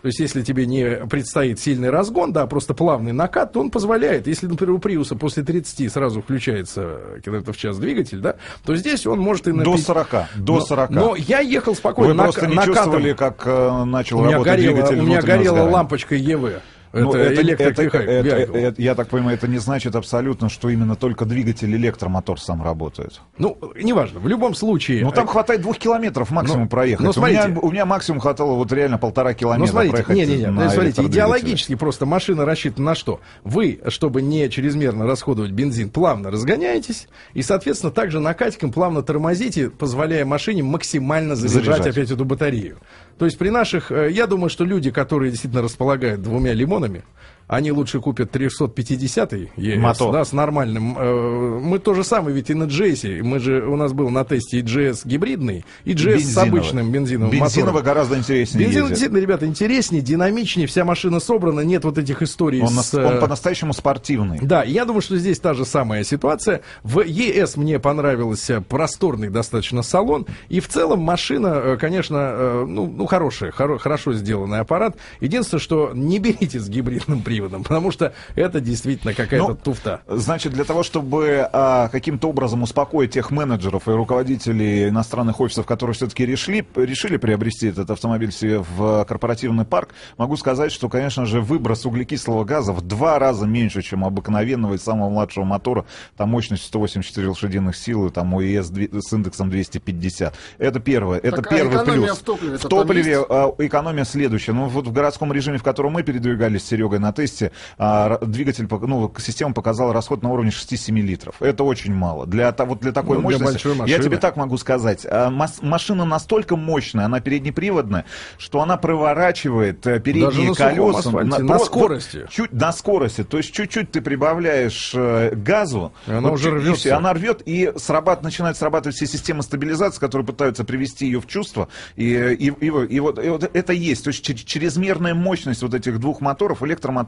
То 0.03 0.07
есть, 0.07 0.19
если 0.19 0.41
тебе 0.41 0.65
не 0.65 1.07
предстоит 1.07 1.61
сильный 1.61 1.89
разгон, 1.89 2.33
да, 2.33 2.45
просто 2.45 2.73
плавный 2.73 3.13
накат, 3.13 3.53
то 3.53 3.61
он 3.61 3.71
позволяет. 3.71 4.27
Если, 4.27 4.47
например, 4.47 4.73
у 4.75 4.79
Приуса 4.79 5.15
после 5.15 5.43
30 5.43 5.89
сразу 5.89 6.21
включается 6.21 7.21
километров 7.23 7.55
в 7.55 7.59
час 7.59 7.79
двигатель, 7.79 8.19
да, 8.19 8.35
то 8.65 8.75
здесь 8.75 9.07
он 9.07 9.19
может 9.19 9.47
и 9.47 9.53
на... 9.53 9.63
До 9.63 9.75
пи- 9.75 9.81
40, 9.81 10.09
до 10.35 10.55
но, 10.55 10.59
40. 10.59 10.89
Но 10.89 11.15
я 11.15 11.39
ехал 11.39 11.73
спокойно. 11.73 12.11
Вы 12.11 12.17
нак- 12.19 12.23
просто 12.23 12.47
не 12.47 12.55
накатом. 12.55 12.75
чувствовали, 12.75 13.13
как 13.13 13.43
э, 13.45 13.83
начал 13.85 14.17
У 14.19 14.23
меня 14.23 14.31
работать 14.33 14.53
горела, 14.57 14.73
двигатель 14.75 14.99
у 14.99 15.03
меня 15.03 15.21
горела 15.21 15.69
лампочка 15.69 16.15
ЕВ. 16.15 16.61
Это, 16.93 17.03
Ну, 17.05 17.13
это, 17.15 17.41
электрик 17.41 17.71
это- 17.71 17.83
Вихай- 17.83 18.05
это- 18.05 18.27
Вихай. 18.27 18.61
это- 18.61 18.81
я 18.81 18.93
так 18.93 19.07
понимаю, 19.07 19.35
это 19.35 19.47
не 19.47 19.57
значит 19.57 19.95
абсолютно, 19.95 20.47
что 20.47 20.69
именно 20.69 20.95
только 20.95 21.25
двигатель 21.25 21.75
электромотор 21.75 22.39
сам 22.39 22.61
работает. 22.61 23.19
Ну, 23.39 23.57
неважно. 23.81 24.19
В 24.19 24.27
любом 24.27 24.53
случае. 24.53 25.03
Ну, 25.03 25.11
там 25.11 25.25
хватает 25.25 25.61
двух 25.61 25.79
километров 25.79 26.29
максимум 26.29 26.63
Ну, 26.63 26.69
проехать. 26.69 27.03
ну, 27.03 27.09
у, 27.09 27.13
смотрите. 27.13 27.47
меня, 27.47 27.59
у 27.59 27.71
меня 27.71 27.85
максимум 27.87 28.19
хватало 28.21 28.53
вот 28.53 28.71
реально 28.71 28.99
полтора 28.99 29.33
километра 29.33 29.65
Ну, 29.65 29.71
смотрите, 29.71 29.91
проехать 30.03 30.15
не, 30.15 30.25
не, 30.27 30.37
не, 30.41 30.45
на 30.51 30.65
ну, 30.65 30.69
смотрите, 30.69 31.01
идеологически 31.03 31.73
просто 31.73 32.05
машина 32.05 32.45
рассчитана 32.45 32.91
на 32.91 32.95
что? 32.95 33.21
Вы, 33.43 33.79
чтобы 33.87 34.21
не 34.21 34.47
чрезмерно 34.49 35.07
расходовать 35.07 35.49
бензин, 35.51 35.89
плавно 35.89 36.29
разгоняетесь, 36.29 37.07
и, 37.33 37.41
соответственно, 37.41 37.91
также 37.91 38.19
накатиком 38.19 38.71
плавно 38.71 39.01
тормозите, 39.01 39.71
позволяя 39.71 40.25
машине 40.25 40.61
максимально 40.61 41.35
заряжать, 41.35 41.63
Заряжать. 41.65 41.87
опять 41.87 42.11
эту 42.11 42.23
батарею. 42.23 42.77
То 43.17 43.25
есть 43.25 43.37
при 43.37 43.49
наших, 43.49 43.91
э, 43.91 44.09
я 44.11 44.27
думаю, 44.27 44.49
что 44.49 44.65
люди, 44.65 44.91
которые 44.91 45.31
действительно 45.31 45.61
располагают 45.61 46.21
двумя 46.21 46.53
лимонами, 46.53 47.03
они 47.47 47.71
лучше 47.71 47.99
купят 47.99 48.35
350-й 48.35 49.51
ES, 49.57 49.77
Мотор. 49.77 50.13
да, 50.13 50.25
с 50.25 50.33
нормальным. 50.33 50.97
э, 50.97 51.59
Мы 51.61 51.79
то 51.79 51.93
же 51.93 52.03
самое, 52.03 52.35
ведь 52.35 52.49
и 52.49 52.53
на 52.53 52.63
GS, 52.63 53.21
мы 53.23 53.39
же, 53.39 53.65
у 53.67 53.75
нас 53.75 53.93
был 53.93 54.09
на 54.09 54.23
тесте 54.25 54.59
и 54.59 54.61
GS 54.63 55.01
гибридный, 55.05 55.65
и 55.85 55.93
GS 55.93 56.17
с 56.19 56.35
Бензиновый. 56.35 56.49
обычным 56.49 56.91
бензиновым 56.91 57.31
Бензиновый 57.31 57.73
мотором. 57.73 57.85
гораздо 57.85 58.17
интереснее 58.17 58.65
Бензин 58.65 58.81
ездит. 58.83 58.89
действительно, 58.89 59.19
ребята, 59.21 59.45
интереснее, 59.45 60.01
динамичнее, 60.01 60.67
вся 60.67 60.85
машина 60.85 61.19
собрана, 61.19 61.61
нет 61.61 61.83
вот 61.83 61.97
этих 61.97 62.21
историй 62.21 62.61
Он, 62.61 62.69
с... 62.69 62.93
э, 62.93 63.05
он 63.05 63.19
по-настоящему 63.19 63.73
спортивный. 63.73 64.39
Да, 64.41 64.63
я 64.63 64.85
думаю, 64.85 65.01
что 65.01 65.17
здесь 65.17 65.39
та 65.39 65.53
же 65.53 65.65
самая 65.65 66.03
ситуация. 66.03 66.61
В 66.83 67.01
ЕС 67.01 67.57
мне 67.57 67.79
понравился 67.79 68.61
просторный 68.61 69.29
достаточно 69.29 69.83
салон. 69.83 70.25
И 70.49 70.59
в 70.59 70.67
целом 70.67 70.99
машина, 71.01 71.47
э, 71.63 71.77
конечно, 71.77 72.65
ну, 72.67 72.87
ну 72.87 73.05
хорошая, 73.05 73.51
хоро- 73.51 73.77
хорошо 73.77 74.13
сделанный 74.13 74.59
аппарат. 74.59 74.95
Единственное, 75.19 75.61
что 75.61 75.91
не 75.93 76.19
берите 76.19 76.59
с 76.59 76.69
гибридным 76.69 77.21
приводом, 77.33 77.63
потому 77.63 77.91
что 77.91 78.13
это 78.35 78.59
действительно 78.59 79.13
какая-то 79.13 79.49
Ну, 79.49 79.55
туфта. 79.55 80.01
Значит, 80.07 80.53
для 80.53 80.63
того, 80.63 80.83
чтобы 80.83 81.47
а, 81.51 81.89
каким-то 81.89 82.29
образом 82.29 82.63
успокоить 82.63 83.11
тех 83.11 83.31
менеджеров 83.31 83.87
и 83.87 83.91
руководителей 83.91 84.89
иностранных 84.89 85.39
офисов, 85.39 85.65
которые 85.65 85.95
все-таки 85.95 86.25
решили, 86.25 86.65
решили 86.75 87.17
приобрести 87.17 87.67
этот 87.67 87.89
автомобиль 87.89 88.31
себе 88.31 88.59
в 88.59 89.05
корпоративный 89.05 89.65
парк, 89.65 89.89
могу 90.17 90.37
сказать, 90.37 90.71
что, 90.71 90.89
конечно 90.89 91.25
же, 91.25 91.41
выброс 91.41 91.85
углекислого 91.85 92.43
газа 92.43 92.71
в 92.73 92.81
два 92.81 93.19
раза 93.19 93.45
меньше, 93.45 93.81
чем 93.81 94.05
обыкновенного 94.05 94.75
и 94.75 94.77
самого 94.77 95.09
младшего 95.09 95.43
мотора, 95.43 95.85
там 96.17 96.29
мощность 96.29 96.63
184 96.65 97.27
лошадиных 97.27 97.75
сил, 97.75 98.07
и 98.07 98.09
там 98.09 98.35
ОЕС 98.37 98.67
с 98.67 99.13
индексом 99.13 99.49
250. 99.49 100.33
Это 100.57 100.79
первое, 100.79 101.19
это 101.19 101.37
Так, 101.37 101.47
а 101.47 101.55
первый 101.55 101.77
экономия 101.77 102.07
плюс. 102.07 102.19
в 102.19 102.23
топливе-то 102.23 102.67
В 102.67 102.69
топливе 102.69 103.25
а, 103.29 103.53
экономия 103.59 104.03
следующая. 104.03 104.53
Ну, 104.53 104.67
вот 104.67 104.87
в 104.87 104.91
городском 104.91 105.31
режиме, 105.33 105.57
в 105.57 105.63
котором 105.63 105.93
мы 105.93 106.03
передвигались 106.03 106.63
с 106.63 106.67
Серегой 106.67 106.99
на 106.99 107.11
тесте, 107.23 107.51
а, 107.77 108.17
двигатель, 108.25 108.67
ну, 108.69 109.11
система 109.17 109.53
показала 109.53 109.93
расход 109.93 110.23
на 110.23 110.29
уровне 110.31 110.51
6-7 110.51 111.01
литров. 111.01 111.35
Это 111.41 111.63
очень 111.63 111.93
мало. 111.93 112.25
Для, 112.27 112.51
вот 112.51 112.79
для 112.81 112.91
такой 112.91 113.17
Ну, 113.19 113.29
для 113.29 113.37
мощности, 113.39 113.67
я 113.89 113.99
тебе 113.99 114.17
так 114.17 114.35
могу 114.35 114.57
сказать, 114.57 115.05
а, 115.09 115.29
машина 115.61 116.05
настолько 116.05 116.55
мощная, 116.55 117.05
она 117.05 117.19
переднеприводная, 117.21 118.05
что 118.37 118.61
она 118.61 118.77
проворачивает 118.77 119.85
э, 119.87 119.99
передние 119.99 120.29
Даже 120.29 120.43
на 120.43 120.55
колеса. 120.55 120.99
асфальте, 120.99 121.43
на 121.43 121.57
вот 121.57 121.65
скорости. 121.65 122.25
Чуть, 122.29 122.51
на 122.53 122.71
скорости. 122.71 123.23
То 123.23 123.37
есть 123.37 123.51
чуть-чуть 123.53 123.91
ты 123.91 124.01
прибавляешь 124.01 124.91
э, 124.95 125.33
газу, 125.35 125.93
И 126.07 126.11
она 126.11 126.31
уже 126.31 126.45
чуть- 126.45 126.53
и 126.53 126.55
рвется. 126.57 126.79
всё, 126.79 126.97
она 126.97 127.13
рвет, 127.13 127.41
и 127.45 127.71
срабат, 127.77 128.23
начинает 128.23 128.57
срабатывать 128.57 128.95
все 128.95 129.07
системы 129.07 129.43
стабилизации, 129.43 129.99
которые 129.99 130.25
пытаются 130.25 130.63
привести 130.63 131.05
ее 131.05 131.21
в 131.21 131.27
чувство. 131.27 131.67
И, 131.95 132.05
и, 132.13 132.47
и, 132.47 132.69
вот- 132.69 132.89
и 132.91 132.99
вот, 132.99 133.23
и 133.23 133.29
вот 133.29 133.49
это 133.53 133.73
есть. 133.73 134.03
То 134.03 134.09
есть 134.09 134.23
чрезмерная 134.45 135.13
мощность 135.13 135.61
вот 135.61 135.73
этих 135.73 135.99
двух 135.99 136.21
моторов, 136.21 136.61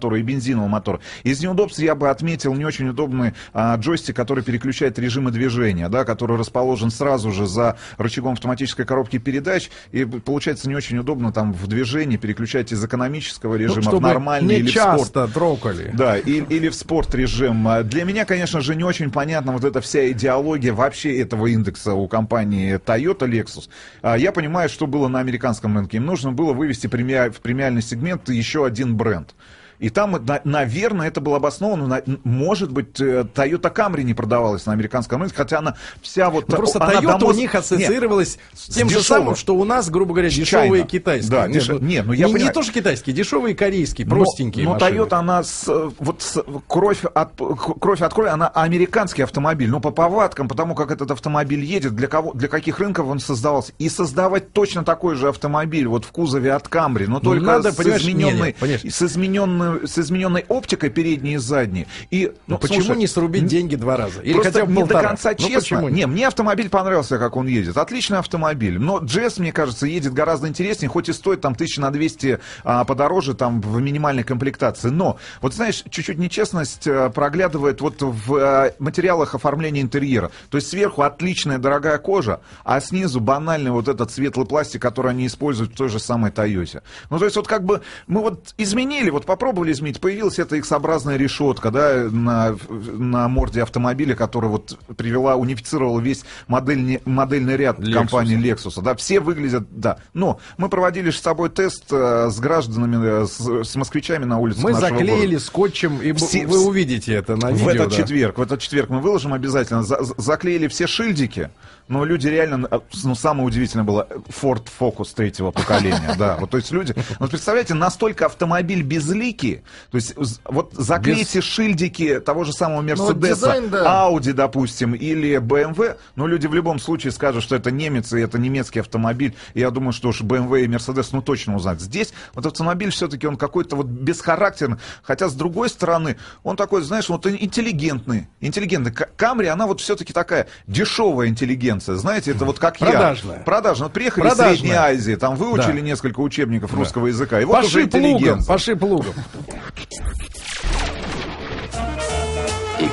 электромотора 0.06 0.20
и 0.20 0.22
бензинового 0.22 0.68
мотора. 0.70 1.00
Из 1.24 1.42
неудобств 1.42 1.80
я 1.80 1.96
бы 1.96 2.10
отметил 2.10 2.54
не 2.54 2.66
очень 2.66 2.88
удобный 2.90 3.34
а, 3.54 3.76
джойстик, 3.78 4.16
который 4.16 4.44
переключает 4.44 5.00
режимы 5.00 5.32
движения, 5.32 5.90
да, 5.90 6.04
который 6.06 6.38
расположен 6.38 6.92
сразу 6.92 7.32
же 7.32 7.48
за 7.48 7.78
рычагом 7.98 8.34
автоматической 8.34 8.86
коробки 8.86 9.18
передач. 9.18 9.70
И 9.92 10.06
получается 10.06 10.70
не 10.70 10.76
очень 10.76 10.98
удобно 10.98 11.32
там 11.32 11.54
в 11.54 11.68
движении 11.68 12.18
переключать 12.18 12.72
из 12.72 12.84
экономического 12.84 13.54
Ну, 13.54 13.60
режима 13.60 13.82
в 13.82 13.84
чтобы 13.86 14.08
нормальный 14.08 14.58
или 14.58 14.68
в 14.68 14.72
спорт. 14.72 14.98
часто 15.00 15.28
трогали. 15.28 15.92
Да, 15.94 16.18
и- 16.18 16.44
или 16.50 16.70
в 16.70 16.76
спорт 16.76 17.14
режим. 17.16 17.68
А 17.68 17.84
Для 17.84 18.04
меня, 18.04 18.26
конечно 18.26 18.62
же, 18.62 18.76
не 18.76 18.84
очень 18.84 19.12
понятна 19.12 19.52
вот 19.52 19.64
эта 19.64 19.82
вся 19.82 20.12
идеология 20.12 20.74
вообще 20.74 21.20
этого 21.20 21.48
индекса 21.48 21.94
у 21.94 22.08
компании 22.08 22.76
Toyota 22.78 23.28
Lexus. 23.30 23.70
А, 24.02 24.16
Я 24.18 24.32
понимаю, 24.32 24.70
что 24.70 24.88
было 24.88 25.08
на 25.08 25.20
американском 25.20 25.76
рынке. 25.78 25.98
Им 25.98 26.06
нужно 26.06 26.32
было 26.32 26.54
вывести 26.54 26.88
в 26.88 26.90
премиальный 26.90 27.82
сегмент 27.82 28.30
еще 28.30 28.66
один 28.66 28.96
бренд. 28.96 29.36
И 29.80 29.90
там, 29.90 30.12
на- 30.26 30.42
наверное, 30.44 31.08
это 31.08 31.22
было 31.22 31.38
обосновано. 31.38 32.02
Может 32.24 32.72
быть, 32.72 33.00
э, 33.00 33.26
Toyota 33.34 33.74
Camry 33.74 34.04
не 34.04 34.14
продавалась 34.14 34.66
на 34.66 34.74
американском 34.74 35.22
рынке, 35.22 35.36
хотя 35.36 35.60
она 35.60 35.76
вся 36.02 36.30
вот... 36.30 36.48
Ну, 36.48 36.56
просто 36.56 36.80
Toyota 36.80 37.20
до 37.20 37.26
у 37.28 37.32
них 37.34 37.54
Нет, 37.54 37.56
ассоциировалась 37.64 38.38
с 38.54 38.68
тем 38.74 38.90
же 38.90 39.00
дешевым. 39.00 39.22
самым, 39.24 39.36
что 39.36 39.56
у 39.56 39.64
нас, 39.64 39.90
грубо 39.90 40.14
говоря, 40.14 40.30
С 40.30 40.34
дешевые 40.34 40.84
China. 40.84 40.88
китайские. 40.88 41.32
Да, 41.32 41.48
Нет, 41.48 41.64
деш- 41.64 41.74
ну, 41.74 41.80
не, 41.86 42.02
ну, 42.04 42.14
я 42.14 42.26
не, 42.26 42.32
не 42.32 42.38
понимаю. 42.38 42.54
то, 42.54 42.64
что 42.64 42.72
китайские, 42.74 43.16
дешевые 43.16 43.56
корейские, 43.56 44.08
Но- 44.08 44.16
простенькие 44.16 44.66
Но, 44.66 44.74
машины. 44.74 44.90
Toyota, 44.98 45.14
она 45.16 45.44
с, 45.44 45.66
э, 45.68 45.92
вот 46.00 46.22
с- 46.22 46.44
кровь 46.68 47.04
от 47.04 47.32
кровь 47.80 48.02
от 48.02 48.14
крови, 48.14 48.30
она 48.30 48.48
американский 48.48 49.22
автомобиль. 49.24 49.70
Но 49.70 49.80
по 49.80 49.92
повадкам, 49.92 50.48
потому 50.48 50.76
как 50.76 50.92
этот 50.92 51.12
автомобиль 51.12 51.64
едет, 51.64 51.96
для 51.96 52.08
кого, 52.08 52.34
для 52.34 52.48
каких 52.48 52.80
рынков 52.80 53.08
он 53.08 53.20
создавался. 53.20 53.74
И 53.80 53.90
создавать 53.90 54.54
точно 54.54 54.84
такой 54.84 55.16
же 55.16 55.30
автомобиль 55.30 55.88
вот 55.88 56.06
в 56.06 56.12
кузове 56.12 56.54
от 56.54 56.68
Camry, 56.68 57.06
но 57.08 57.20
только 57.20 57.46
надо, 57.46 57.72
с, 57.72 57.76
понимаешь, 57.76 58.04
не, 58.06 58.14
не, 58.14 58.24
измененной, 58.30 58.56
с, 58.90 59.02
измененной, 59.02 59.65
с 59.86 59.98
измененной 60.00 60.46
оптикой 60.48 60.90
передней 60.90 61.36
и 61.36 61.38
задней. 61.38 61.88
И, 62.12 62.28
Ну, 62.48 62.56
ну, 62.56 62.58
почему 62.58 62.82
слушай, 62.82 63.00
не 63.00 63.08
срубить 63.08 63.46
деньги 63.46 63.76
два 63.76 63.98
раза? 63.98 64.22
Или 64.22 64.34
Просто 64.34 64.52
хотя 64.52 64.66
бы 64.66 64.72
не 64.72 64.80
полтора? 64.80 65.02
до 65.02 65.08
конца 65.10 65.30
Ну, 65.32 65.38
честно. 65.38 65.60
почему 65.60 65.90
не, 65.90 66.08
мне 66.08 66.28
автомобиль 66.28 66.70
понравился, 66.70 67.18
как 67.18 67.36
он 67.36 67.48
едет. 67.48 67.78
Отличный 67.78 68.20
автомобиль. 68.20 68.80
Но 68.80 69.00
GS, 69.00 69.40
мне 69.40 69.52
кажется, 69.52 69.88
едет 69.88 70.14
гораздо 70.14 70.48
интереснее, 70.48 70.90
хоть 70.90 71.10
и 71.10 71.14
стоит 71.14 71.42
там 71.42 71.56
тысячи 71.56 71.80
на 71.80 71.92
200 71.92 72.40
а, 72.64 72.84
подороже 72.86 73.34
там 73.34 73.62
в 73.62 73.80
минимальной 73.82 74.24
комплектации. 74.24 74.90
Но, 74.90 75.18
вот 75.42 75.54
знаешь, 75.54 75.84
чуть-чуть 75.90 76.18
нечестность 76.18 76.88
а, 76.88 77.10
проглядывает 77.10 77.82
вот 77.82 78.02
в 78.02 78.36
а, 78.36 78.72
материалах 78.80 79.36
оформления 79.36 79.82
интерьера. 79.82 80.32
То 80.50 80.58
есть 80.58 80.70
сверху 80.70 81.02
отличная 81.02 81.58
дорогая 81.58 81.98
кожа, 81.98 82.42
а 82.64 82.80
снизу 82.80 83.20
банальный 83.20 83.72
вот 83.72 83.88
этот 83.88 84.12
светлый 84.12 84.46
пластик, 84.46 84.82
который 84.82 85.12
они 85.12 85.28
используют 85.28 85.74
в 85.74 85.76
той 85.76 85.90
же 85.90 86.00
самой 86.00 86.32
Тойоте. 86.32 86.82
Ну, 87.10 87.20
то 87.20 87.26
есть 87.26 87.38
вот 87.38 87.48
как 87.48 87.64
бы 87.64 87.82
мы 88.08 88.22
вот 88.22 88.54
изменили, 88.58 89.10
вот 89.10 89.26
попробовали 89.56 89.72
изменить, 89.72 90.02
появилась 90.02 90.38
эта 90.38 90.58
X-образная 90.58 91.16
решетка, 91.18 91.72
да, 91.72 92.08
на, 92.12 92.56
на 92.70 93.28
морде 93.30 93.64
автомобиля, 93.64 94.14
которая 94.16 94.52
вот 94.52 94.78
привела, 94.98 95.36
унифицировала 95.38 96.00
весь 96.02 96.26
модельный, 96.48 97.02
модельный 97.06 97.56
ряд 97.56 97.80
Lexus. 97.80 97.94
компании 97.94 98.38
Lexus. 98.38 98.82
Да, 98.82 98.96
все 98.96 99.20
выглядят, 99.22 99.64
да. 99.72 99.98
Но 100.14 100.40
мы 100.58 100.68
проводили 100.70 101.10
с 101.10 101.20
собой 101.22 101.50
тест 101.50 101.86
э, 101.92 102.30
с 102.30 102.40
гражданами, 102.40 103.24
э, 103.24 103.28
с, 103.28 103.70
с 103.72 103.76
москвичами 103.76 104.26
на 104.26 104.40
улице 104.40 104.60
Мы 104.62 104.74
заклеили 104.74 105.26
города. 105.28 105.40
скотчем, 105.40 106.02
и 106.02 106.12
Все- 106.14 106.46
вы 106.46 106.66
увидите 106.66 107.14
это 107.14 107.38
на 107.38 107.52
В 107.52 107.54
видео. 107.54 107.72
этот 107.72 107.90
да. 107.92 107.96
четверг, 107.96 108.38
в 108.38 108.42
этот 108.42 108.60
четверг 108.60 108.90
мы 108.90 109.00
выложим 109.00 109.34
обязательно. 109.34 109.84
За- 109.84 110.04
за- 110.04 110.14
заклеили 110.18 110.68
все 110.68 110.86
шильдики, 110.88 111.50
но 111.88 112.04
люди 112.04 112.28
реально, 112.28 112.68
э, 112.70 112.80
ну, 113.06 113.16
самое 113.16 113.48
удивительное 113.48 113.86
было 113.86 114.08
Ford 114.42 114.66
Focus 114.80 115.10
третьего 115.16 115.52
поколения, 115.52 116.16
да. 116.20 116.36
Вот, 116.42 116.50
то 116.50 116.58
есть 116.58 116.72
люди, 116.72 116.94
вот 117.20 117.30
представляете, 117.32 117.74
настолько 117.74 118.26
автомобиль 118.26 118.82
безликий, 118.84 119.45
то 119.92 119.96
есть 119.96 120.14
вот 120.46 120.74
заклейте 120.74 121.42
шильдики 121.42 122.20
того 122.20 122.44
же 122.44 122.54
самого 122.54 122.78
вот 122.82 122.86
Мерседеса, 122.86 123.36
дизайн, 123.36 123.70
да. 123.70 124.08
Audi, 124.10 124.34
допустим, 124.34 124.94
или 124.94 125.38
BMW, 125.38 125.98
но 126.16 126.28
люди 126.28 126.48
в 126.48 126.54
любом 126.54 126.80
случае 126.80 127.12
скажут, 127.12 127.44
что 127.44 127.56
это 127.56 127.72
немец, 127.72 128.14
и 128.14 128.20
это 128.20 128.38
немецкий 128.38 128.80
автомобиль, 128.80 129.36
и 129.54 129.60
я 129.60 129.72
думаю, 129.72 129.94
что 129.94 130.10
уж 130.10 130.22
BMW 130.22 130.64
и 130.64 130.68
Mercedes, 130.68 131.10
ну, 131.12 131.22
точно 131.22 131.56
узнать. 131.56 131.82
Здесь 131.82 132.14
вот 132.34 132.46
автомобиль 132.46 132.90
все-таки 132.92 133.28
он 133.28 133.38
какой-то 133.38 133.76
вот 133.76 133.86
бесхарактерный, 133.86 134.78
хотя, 135.04 135.30
с 135.30 135.34
другой 135.34 135.70
стороны, 135.70 136.18
он 136.44 136.56
такой, 136.56 136.82
знаешь, 136.82 137.10
вот 137.10 137.26
интеллигентный, 137.28 138.28
интеллигентный. 138.42 138.92
Камри, 138.92 139.48
она 139.48 139.68
вот 139.68 139.82
все-таки 139.82 140.14
такая 140.14 140.48
дешевая 140.68 141.28
интеллигенция, 141.28 141.96
знаете, 141.96 142.32
это 142.32 142.46
вот 142.46 142.60
как 142.60 142.78
Продажная. 142.78 143.38
я. 143.38 143.44
Продажная. 143.44 143.86
Вот 143.88 143.94
приехали 143.94 144.24
Продажная. 144.24 144.54
из 144.54 144.60
Средней 144.60 144.76
Азии, 144.76 145.16
там 145.16 145.36
выучили 145.36 145.80
Да. 145.80 145.86
несколько 145.86 146.20
учебников 146.20 146.74
русского 146.74 147.08
языка, 147.08 147.40
и 147.42 147.46
вот 147.46 147.64
уже 147.64 147.84
Пошиб 147.84 147.94
лугом, 147.94 149.06
интеллигенция. 149.06 149.35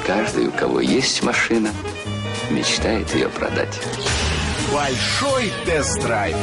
Каждый, 0.06 0.49
у 0.49 0.52
кого 0.52 0.80
есть 0.80 1.23
машина, 1.23 1.71
мечтает 2.50 3.14
ее 3.14 3.28
продать. 3.28 3.80
Большой 4.73 5.52
тест-драйв 5.66 6.37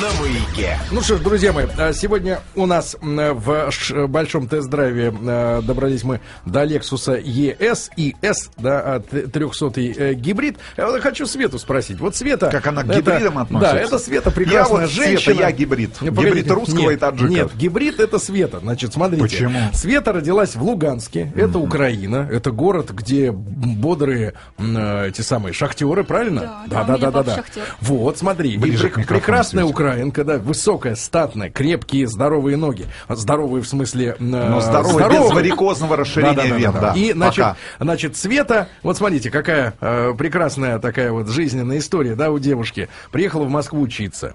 на 0.00 0.20
маяке. 0.20 0.78
Ну 0.90 1.00
что 1.00 1.16
ж, 1.16 1.20
друзья 1.20 1.52
мои, 1.52 1.66
а 1.78 1.92
сегодня 1.92 2.40
у 2.54 2.66
нас 2.66 2.96
в 3.00 4.06
большом 4.08 4.48
тест-драйве 4.48 5.14
э, 5.26 5.62
добрались 5.62 6.02
мы 6.02 6.20
до 6.44 6.64
Lexus 6.64 7.22
ES 7.22 7.90
и 7.96 8.16
S, 8.20 8.50
да, 8.58 9.00
300 9.00 10.14
гибрид. 10.14 10.58
Я 10.76 10.86
вот 10.88 11.00
хочу 11.02 11.26
Свету 11.26 11.58
спросить. 11.58 12.00
Вот 12.00 12.16
Света... 12.16 12.48
Как 12.50 12.66
она 12.66 12.82
к 12.82 12.86
это- 12.88 12.98
гибридам 13.00 13.38
относится? 13.38 13.74
Да, 13.74 13.80
это 13.80 13.98
Света 13.98 14.30
Я 14.30 14.34
прекрасная 14.34 14.80
вот, 14.82 14.90
Света, 14.90 15.08
женщина. 15.10 15.40
я 15.40 15.52
гибрид. 15.52 16.00
Не, 16.00 16.08
Гибрид 16.08 16.26
погодите. 16.30 16.52
русского 16.54 16.80
Нет, 16.80 16.92
и 16.92 16.96
таджика. 16.96 17.28
Нет, 17.30 17.54
гибрид 17.56 18.00
это 18.00 18.18
Света. 18.18 18.58
Значит, 18.60 18.92
смотрите. 18.92 19.22
Почему? 19.22 19.60
Света 19.72 20.12
родилась 20.12 20.56
в 20.56 20.62
Луганске. 20.62 21.32
Это 21.36 21.58
Украина. 21.58 22.28
Это 22.30 22.50
город, 22.50 22.90
где 22.90 23.30
бодрые 23.30 24.34
э, 24.58 25.08
эти 25.08 25.20
самые 25.20 25.52
шахтеры, 25.52 26.02
правильно? 26.04 26.64
Да, 26.66 26.84
да, 26.84 26.94
у 26.94 26.98
меня 26.98 27.10
папа 27.12 27.30
шахтер. 27.36 27.62
Вот, 27.80 28.18
смотри, 28.18 28.52
и 28.54 28.58
Ближе 28.58 28.84
микрофону, 28.88 29.06
прекрасная 29.06 29.62
Света. 29.64 29.75
Украинка, 29.76 30.24
да, 30.24 30.38
высокая, 30.38 30.94
статная, 30.96 31.50
крепкие, 31.50 32.06
здоровые 32.06 32.56
ноги. 32.56 32.86
Здоровые 33.08 33.62
в 33.62 33.68
смысле... 33.68 34.16
э, 34.18 34.22
Но 34.22 34.60
здоровый, 34.60 35.04
без 35.10 35.30
варикозного 35.30 35.96
расширения 35.96 36.56
вен, 36.56 36.72
да. 36.72 36.94
И, 36.96 37.12
значит, 37.12 37.44
Пока. 37.44 37.56
значит, 37.78 38.16
Света, 38.16 38.68
вот 38.82 38.96
смотрите, 38.96 39.30
какая 39.30 39.74
э, 39.80 40.14
прекрасная 40.16 40.78
такая 40.78 41.12
вот 41.12 41.28
жизненная 41.28 41.78
история, 41.78 42.14
да, 42.14 42.30
у 42.30 42.38
девушки. 42.38 42.88
Приехала 43.12 43.44
в 43.44 43.50
Москву 43.50 43.82
учиться. 43.82 44.34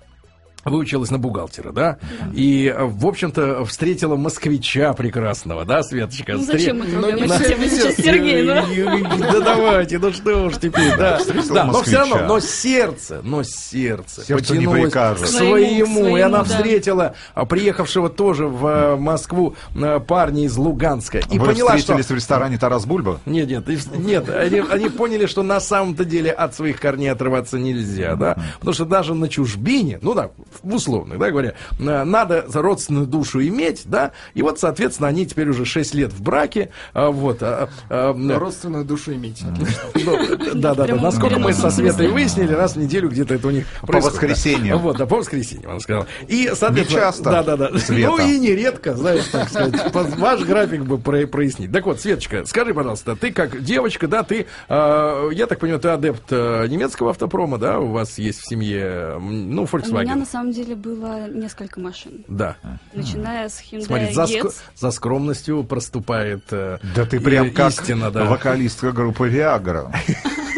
Выучилась 0.64 1.10
на 1.10 1.18
бухгалтера, 1.18 1.72
да? 1.72 1.98
И, 2.34 2.74
в 2.78 3.08
общем-то, 3.08 3.66
встретила 3.66 4.16
москвича 4.16 4.94
прекрасного, 4.94 5.66
да, 5.66 5.82
Светочка? 5.84 6.34
Ну, 6.34 6.44
зачем 6.44 6.80
мы 6.80 6.86
трогаем 6.86 7.28
на- 7.28 7.40
тему 7.40 7.64
сейчас, 7.66 7.96
Сергей? 7.96 8.44
ну? 8.44 9.22
Да 9.32 9.40
давайте, 9.40 9.98
ну 10.00 10.12
что 10.12 10.46
уж 10.46 10.56
теперь, 10.58 10.96
да. 10.98 11.20
Да, 11.50 11.66
но 11.66 11.82
все 11.82 11.98
равно, 11.98 12.20
но 12.28 12.40
сердце, 12.40 13.22
но 13.24 13.44
сердце 13.44 14.24
Сердцу 14.24 14.56
не 14.56 14.68
потянулось 14.68 14.94
к 14.94 15.28
Своему, 15.28 16.18
и 16.18 16.22
она 16.22 16.44
встретила 16.44 17.16
а, 17.34 17.46
приехавшего 17.46 18.10
тоже 18.10 18.48
в 18.48 18.66
э, 18.66 18.96
Москву 18.98 19.56
э, 19.76 20.00
парня 20.00 20.46
из 20.46 20.56
Луганска 20.58 21.20
и 21.20 21.40
Вы 21.40 21.48
поняла, 21.48 21.72
что 21.72 21.78
встретились 21.80 22.08
в 22.08 22.16
ресторане 22.16 22.58
Тарас 22.58 22.86
Бульба? 22.86 23.20
нет, 23.26 23.50
нет, 23.50 23.68
нет, 23.98 24.30
они, 24.30 24.60
они 24.60 24.90
поняли, 24.90 25.26
что 25.26 25.44
на 25.44 25.60
самом-то 25.60 26.06
деле 26.06 26.32
от 26.32 26.56
своих 26.56 26.80
корней 26.80 27.12
отрываться 27.12 27.58
нельзя, 27.58 28.16
да, 28.16 28.38
потому 28.60 28.74
что 28.74 28.86
даже 28.86 29.14
на 29.14 29.28
чужбине, 29.28 30.00
ну 30.02 30.14
да, 30.14 30.32
условных, 30.64 31.20
да, 31.20 31.30
говоря, 31.32 31.54
э, 31.80 32.04
надо 32.04 32.46
родственную 32.54 33.06
душу 33.08 33.42
иметь, 33.46 33.84
да, 33.86 34.12
и 34.34 34.42
вот, 34.42 34.60
соответственно, 34.60 35.10
они 35.10 35.26
теперь 35.26 35.50
уже 35.50 35.66
6 35.66 35.94
лет 35.94 36.14
в 36.14 36.22
браке, 36.22 36.70
а, 36.94 37.10
вот, 37.12 37.42
а, 37.42 37.70
а, 37.90 38.14
э, 38.14 38.38
Родственную 38.38 38.86
душу 38.86 39.14
иметь. 39.14 39.44
ну, 39.44 40.18
Да, 40.54 40.54
да, 40.54 40.76
да. 40.76 40.84
прямом 40.86 41.04
Насколько 41.04 41.40
мы 41.40 41.54
со 41.54 41.70
Светой 41.70 42.08
выяснили, 42.10 42.54
раз 42.54 42.76
в 42.76 42.80
неделю 42.80 43.10
где-то 43.10 43.36
это 43.36 43.48
у 43.48 43.52
них 43.52 43.66
происходит. 43.82 44.14
воскресеньям. 44.22 44.78
Да. 44.78 44.84
Вот, 44.84 44.98
да, 44.98 45.06
по 45.06 45.18
воскресеньям, 45.18 45.72
он 45.72 45.80
сказал. 45.80 46.06
И, 46.28 46.52
соответственно... 46.56 47.02
Часто, 47.02 47.24
Да, 47.24 47.44
да, 47.44 47.58
да. 47.58 47.70
Ну 47.90 48.18
и 48.20 48.40
нередко, 48.40 48.96
знаешь, 48.96 49.26
так 49.32 49.50
сказать. 49.50 49.92
по- 49.94 50.04
Ваш 50.04 50.42
график 50.42 50.82
бы 50.84 50.98
про- 50.98 51.26
прояснить. 51.28 51.72
Так 51.72 51.86
вот, 51.86 52.00
Светочка, 52.00 52.46
скажи, 52.46 52.74
пожалуйста, 52.74 53.16
ты 53.16 53.32
как 53.32 53.62
девочка, 53.64 54.08
да, 54.08 54.24
ты, 54.24 54.46
э, 54.70 55.30
я 55.34 55.48
так 55.48 55.60
понимаю, 55.60 55.80
ты 55.80 55.90
адепт 55.90 56.24
э, 56.30 56.68
немецкого 56.68 57.12
автопрома, 57.12 57.58
да, 57.58 57.80
у 57.80 57.88
вас 57.92 58.18
есть 58.18 58.40
в 58.42 58.48
семье, 58.50 59.18
ну, 59.20 59.22
У 59.22 59.78
меня 59.78 60.16
на 60.16 60.22
Volkswagen. 60.24 60.26
Самом 60.42 60.52
деле 60.54 60.76
было 60.76 61.30
несколько 61.30 61.80
машин. 61.80 62.26
Да. 62.28 62.56
Начиная 62.94 63.48
с 63.50 63.62
Hyundai 63.62 63.86
Смотри, 63.86 64.14
за, 64.14 64.24
ск- 64.24 64.54
за 64.76 64.92
скромностью 64.92 65.64
проступает 65.64 66.44
э, 66.52 66.80
Да 66.96 67.06
ты 67.06 67.18
и- 67.18 67.20
прям 67.20 67.52
как 67.52 67.70
истина, 67.72 68.10
да. 68.12 68.26
вокалистка 68.26 68.92
группы 68.92 69.30
Виагра. 69.30 69.92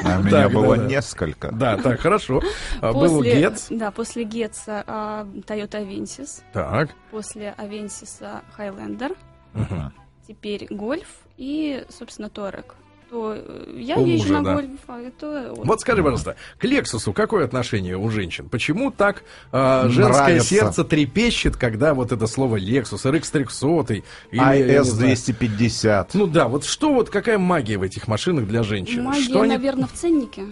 А 0.06 0.20
у 0.20 0.24
меня 0.24 0.32
Так, 0.44 0.52
было 0.52 0.76
несколько. 0.76 1.50
Да, 1.54 1.78
так, 1.78 1.98
хорошо. 2.02 2.42
А, 2.82 2.92
Был 2.92 3.20
После, 3.20 3.40
Гетц. 3.40 3.68
да, 3.70 3.90
после 3.90 4.24
Гетца 4.26 4.84
а, 4.86 5.24
Toyota 5.48 5.82
Avensis, 5.82 6.42
Так. 6.52 6.90
после 7.10 7.56
Avensis 7.58 8.42
Highlander, 8.58 9.16
Мгм. 9.54 9.94
теперь 10.28 10.68
Гольф 10.70 11.08
и, 11.38 11.86
собственно, 11.88 12.30
Торек. 12.30 12.76
То 13.14 13.36
э, 13.38 13.76
я 13.78 13.96
У 13.98 14.08
езжу 14.08 14.24
мужа, 14.30 14.34
на 14.34 14.44
да. 14.44 14.54
Гольф, 14.56 14.80
а 14.88 15.12
то 15.20 15.54
он. 15.56 15.68
Вот 15.68 15.82
скажи, 15.82 16.02
пожалуйста, 16.02 16.36
к 16.58 16.64
Лексусу 16.64 17.14
какое 17.14 17.46
отношение 17.46 17.96
у 17.96 18.10
женщин? 18.10 18.50
Почему 18.50 18.90
так 18.90 19.24
а, 19.52 19.88
женское 19.88 20.24
Нравится. 20.24 20.48
сердце 20.48 20.84
трепещет, 20.84 21.56
когда 21.56 21.94
вот 21.94 22.12
это 22.12 22.26
слово 22.26 22.56
Lexus, 22.60 23.04
RX 23.04 23.32
300 23.32 23.94
или, 23.94 24.04
А 24.40 24.56
я 24.56 24.66
не 24.66 24.74
АС 24.74 24.88
знаю. 24.88 25.10
250. 25.10 26.16
Ну 26.16 26.26
да, 26.26 26.48
вот 26.48 26.66
что 26.66 26.92
вот 26.92 27.12
какая 27.12 27.38
магия 27.38 27.78
в 27.78 27.84
этих 27.84 28.08
машинах 28.08 28.48
для 28.48 28.64
женщин? 28.64 29.04
Магия, 29.04 29.22
что 29.22 29.42
они, 29.42 29.58
наверное, 29.58 29.86
в 29.86 29.94
ценнике. 29.94 30.46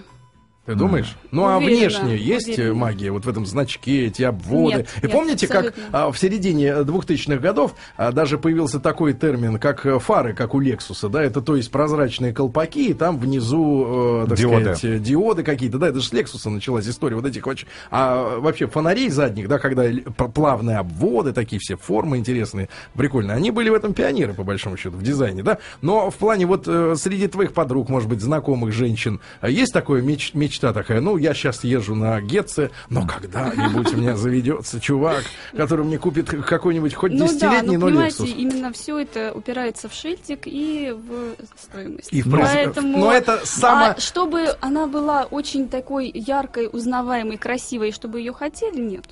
Ты 0.65 0.75
думаешь? 0.75 1.15
Ну 1.31 1.45
а 1.45 1.57
Уверена, 1.57 1.77
внешне 1.79 2.17
есть 2.17 2.49
э, 2.49 2.53
уверена. 2.53 2.75
магия 2.75 3.11
вот 3.11 3.25
в 3.25 3.29
этом 3.29 3.45
значке, 3.47 4.05
эти 4.05 4.21
обводы? 4.21 4.77
Нет, 4.77 4.89
И 5.01 5.01
нет, 5.07 5.11
помните, 5.11 5.47
как 5.47 5.69
абсолютно. 5.69 5.99
а, 6.07 6.11
в 6.11 6.17
середине 6.19 6.67
2000-х 6.83 7.37
годов 7.41 7.73
а, 7.97 8.11
даже 8.11 8.37
появился 8.37 8.79
такой 8.79 9.13
термин, 9.13 9.57
как 9.57 9.85
э, 9.87 9.97
фары, 9.99 10.33
как 10.33 10.53
у 10.53 10.59
Лексуса, 10.59 11.09
да, 11.09 11.23
это 11.23 11.41
то 11.41 11.55
есть 11.55 11.71
прозрачные 11.71 12.31
колпаки, 12.31 12.89
и 12.89 12.93
там 12.93 13.17
внизу, 13.19 14.23
э, 14.23 14.27
так 14.29 14.37
Диоды. 14.37 14.75
сказать, 14.75 14.83
э, 14.85 14.99
диоды 14.99 15.43
какие-то, 15.43 15.79
да, 15.79 15.87
это 15.87 15.99
же 15.99 16.05
с 16.07 16.13
Лексуса 16.13 16.49
началась 16.51 16.87
история 16.87 17.15
вот 17.15 17.25
этих 17.25 17.45
вообще, 17.47 17.65
а 17.89 18.37
вообще 18.39 18.67
фонарей 18.67 19.09
задних, 19.09 19.47
да, 19.47 19.57
когда 19.57 19.85
плавные 20.15 20.77
обводы, 20.77 21.33
такие 21.33 21.59
все 21.59 21.75
формы 21.75 22.17
интересные, 22.17 22.69
прикольные, 22.93 23.35
они 23.35 23.49
были 23.51 23.69
в 23.69 23.73
этом 23.73 23.93
пионеры, 23.93 24.33
по 24.35 24.43
большому 24.43 24.77
счету, 24.77 24.95
в 24.97 25.01
дизайне, 25.03 25.41
да, 25.41 25.57
но 25.81 26.11
в 26.11 26.15
плане 26.15 26.45
вот 26.45 26.65
э, 26.67 26.93
среди 26.97 27.27
твоих 27.27 27.53
подруг, 27.53 27.89
может 27.89 28.07
быть, 28.07 28.21
знакомых 28.21 28.71
женщин, 28.73 29.19
а 29.39 29.49
есть 29.49 29.73
такое 29.73 30.01
меч- 30.03 30.33
мечта 30.61 30.73
такая, 30.73 31.01
ну, 31.01 31.17
я 31.17 31.33
сейчас 31.33 31.63
езжу 31.63 31.95
на 31.95 32.21
Гетце, 32.21 32.69
но 32.89 33.07
когда-нибудь 33.07 33.93
у 33.93 33.97
меня 33.97 34.15
заведется 34.15 34.79
чувак, 34.79 35.23
который 35.55 35.83
мне 35.85 35.97
купит 35.97 36.29
какой-нибудь 36.29 36.93
хоть 36.93 37.11
Ну 37.13 37.19
да, 37.19 37.25
десятилетний, 37.27 37.77
но 37.77 37.89
но 37.89 38.05
Lexus. 38.05 38.27
именно 38.27 38.71
все 38.71 38.99
это 38.99 39.31
упирается 39.33 39.89
в 39.89 39.93
шильдик 39.93 40.41
и 40.45 40.91
в 40.91 41.35
стоимость. 41.59 42.13
И 42.13 42.21
в. 42.21 42.29
Поэтому, 42.31 42.97
Но 42.99 43.11
это 43.13 43.41
само- 43.45 43.95
а 43.95 43.99
чтобы 43.99 44.55
она 44.61 44.87
была 44.87 45.23
очень 45.23 45.67
такой 45.67 46.11
яркой, 46.13 46.69
узнаваемой, 46.71 47.37
красивой, 47.37 47.91
чтобы 47.91 48.19
ее 48.19 48.33
хотели, 48.33 48.79
нет. 48.79 49.05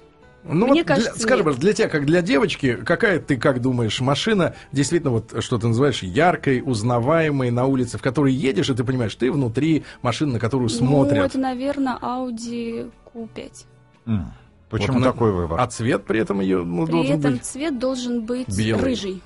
Ну, 0.44 0.54
Мне 0.54 0.66
вот 0.68 0.74
для- 0.76 0.84
кажется, 0.86 1.12
скажи, 1.20 1.36
нет. 1.36 1.46
пожалуйста, 1.46 1.62
для 1.62 1.74
тебя, 1.74 1.90
как 1.90 2.06
для 2.06 2.22
девочки, 2.22 2.76
какая 2.76 3.20
ты, 3.20 3.36
как 3.38 3.62
думаешь, 3.62 4.00
машина, 4.00 4.56
действительно, 4.72 5.12
вот 5.12 5.44
что 5.44 5.58
ты 5.58 5.68
называешь 5.68 6.02
яркой, 6.02 6.64
узнаваемой 6.66 7.52
на 7.52 7.66
улице, 7.66 7.98
в 7.98 8.02
которой 8.02 8.34
едешь, 8.34 8.70
и 8.70 8.74
ты 8.74 8.84
понимаешь, 8.84 9.14
ты 9.16 9.32
внутри 9.32 9.84
машины, 10.02 10.34
на 10.34 10.40
которую 10.40 10.70
Ну, 10.70 10.76
смотрят. 10.76 11.26
это, 11.26 11.38
наверное, 11.40 11.98
Audi 12.02 12.90
Q5. 13.14 13.52
М. 14.08 14.32
Почему 14.70 15.00
Вот 15.00 15.04
такой 15.04 15.32
выбор? 15.34 15.60
А 15.60 15.68
цвет 15.68 16.06
при 16.06 16.20
этом 16.22 16.40
ее 16.42 16.64
ну, 16.64 16.86
При 16.86 16.92
должен 16.94 17.20
этом 17.20 17.32
быть 17.34 17.44
цвет 17.46 17.80
должен 17.80 18.22
быть 18.26 18.48
Белый. 18.58 18.84
рыжий. 18.84 19.22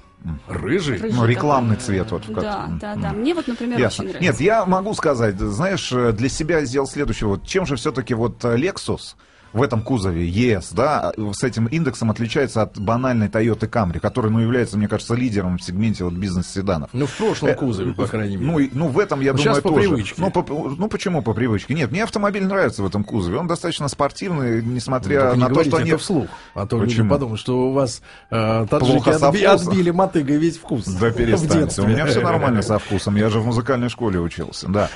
рыжий. 0.47 0.97
Рыжий 0.97 1.11
Ну, 1.19 1.25
рекламный 1.25 1.75
такой. 1.75 1.85
цвет 1.85 2.11
вот. 2.11 2.25
как- 2.27 2.41
Да, 2.41 2.69
да, 2.79 2.95
да. 2.95 3.11
Мне 3.11 3.33
вот, 3.33 3.45
например, 3.47 3.77
Ясно. 3.77 4.05
очень 4.05 4.13
нравится. 4.13 4.31
Нет, 4.31 4.41
я 4.41 4.65
могу 4.65 4.93
сказать, 4.93 5.37
знаешь, 5.37 5.89
для 5.91 6.29
себя 6.29 6.63
сделал 6.63 6.87
следующее. 6.87 7.27
Вот 7.27 7.45
чем 7.45 7.65
же 7.65 7.75
все-таки 7.75 8.13
вот 8.13 8.41
Lexus 8.43 9.15
в 9.53 9.61
этом 9.61 9.81
кузове 9.81 10.27
ES, 10.29 10.67
да, 10.71 11.13
с 11.33 11.43
этим 11.43 11.67
индексом 11.67 12.09
отличается 12.11 12.61
от 12.63 12.79
банальной 12.79 13.27
Toyota 13.27 13.69
Camry, 13.69 13.99
который, 13.99 14.31
ну, 14.31 14.39
является, 14.39 14.77
мне 14.77 14.87
кажется, 14.87 15.13
лидером 15.15 15.57
в 15.57 15.63
сегменте 15.63 16.03
вот 16.03 16.13
бизнес-седанов. 16.13 16.89
Ну, 16.93 17.05
в 17.05 17.15
прошлом 17.17 17.53
кузове, 17.55 17.93
по 17.93 18.07
крайней 18.07 18.37
мере. 18.37 18.51
Ну, 18.51 18.59
и- 18.59 18.69
ну, 18.73 18.87
в 18.87 18.99
этом, 18.99 19.21
я 19.21 19.33
Ну, 19.33 19.37
думаю, 19.41 19.61
по 19.61 19.69
тоже. 19.69 19.81
привычке. 19.87 20.15
Ну, 20.21 20.31
по- 20.31 20.43
ну, 20.77 20.87
почему 20.87 21.21
по 21.21 21.33
привычке? 21.33 21.73
Нет, 21.73 21.91
мне 21.91 22.03
автомобиль 22.03 22.45
нравится 22.45 22.83
в 22.83 22.85
этом 22.87 23.03
кузове. 23.03 23.37
Он 23.37 23.47
достаточно 23.47 23.87
спортивный, 23.87 24.63
несмотря 24.63 25.31
не 25.33 25.39
на 25.41 25.47
то, 25.47 25.53
говорите 25.53 25.69
что 25.69 25.77
они... 25.77 25.89
это 25.91 25.97
вслух, 25.99 26.27
а 26.55 26.65
то 26.65 26.77
люди 26.79 26.91
Почему? 26.91 27.09
подумают, 27.11 27.39
что 27.39 27.69
у 27.69 27.73
вас 27.73 28.01
э, 28.31 28.65
таджики 28.69 29.09
отби- 29.09 29.43
отбили 29.45 29.91
мотыгой 29.91 30.37
весь 30.37 30.57
вкус. 30.57 30.85
Да 30.85 31.11
перестаньте. 31.11 31.81
У 31.81 31.87
меня 31.87 32.05
все 32.05 32.21
нормально 32.21 32.61
со 32.61 32.79
вкусом. 32.79 33.15
Я 33.15 33.29
же 33.29 33.39
в 33.39 33.45
музыкальной 33.45 33.89
школе 33.89 34.19
учился, 34.19 34.67
да. 34.67 34.89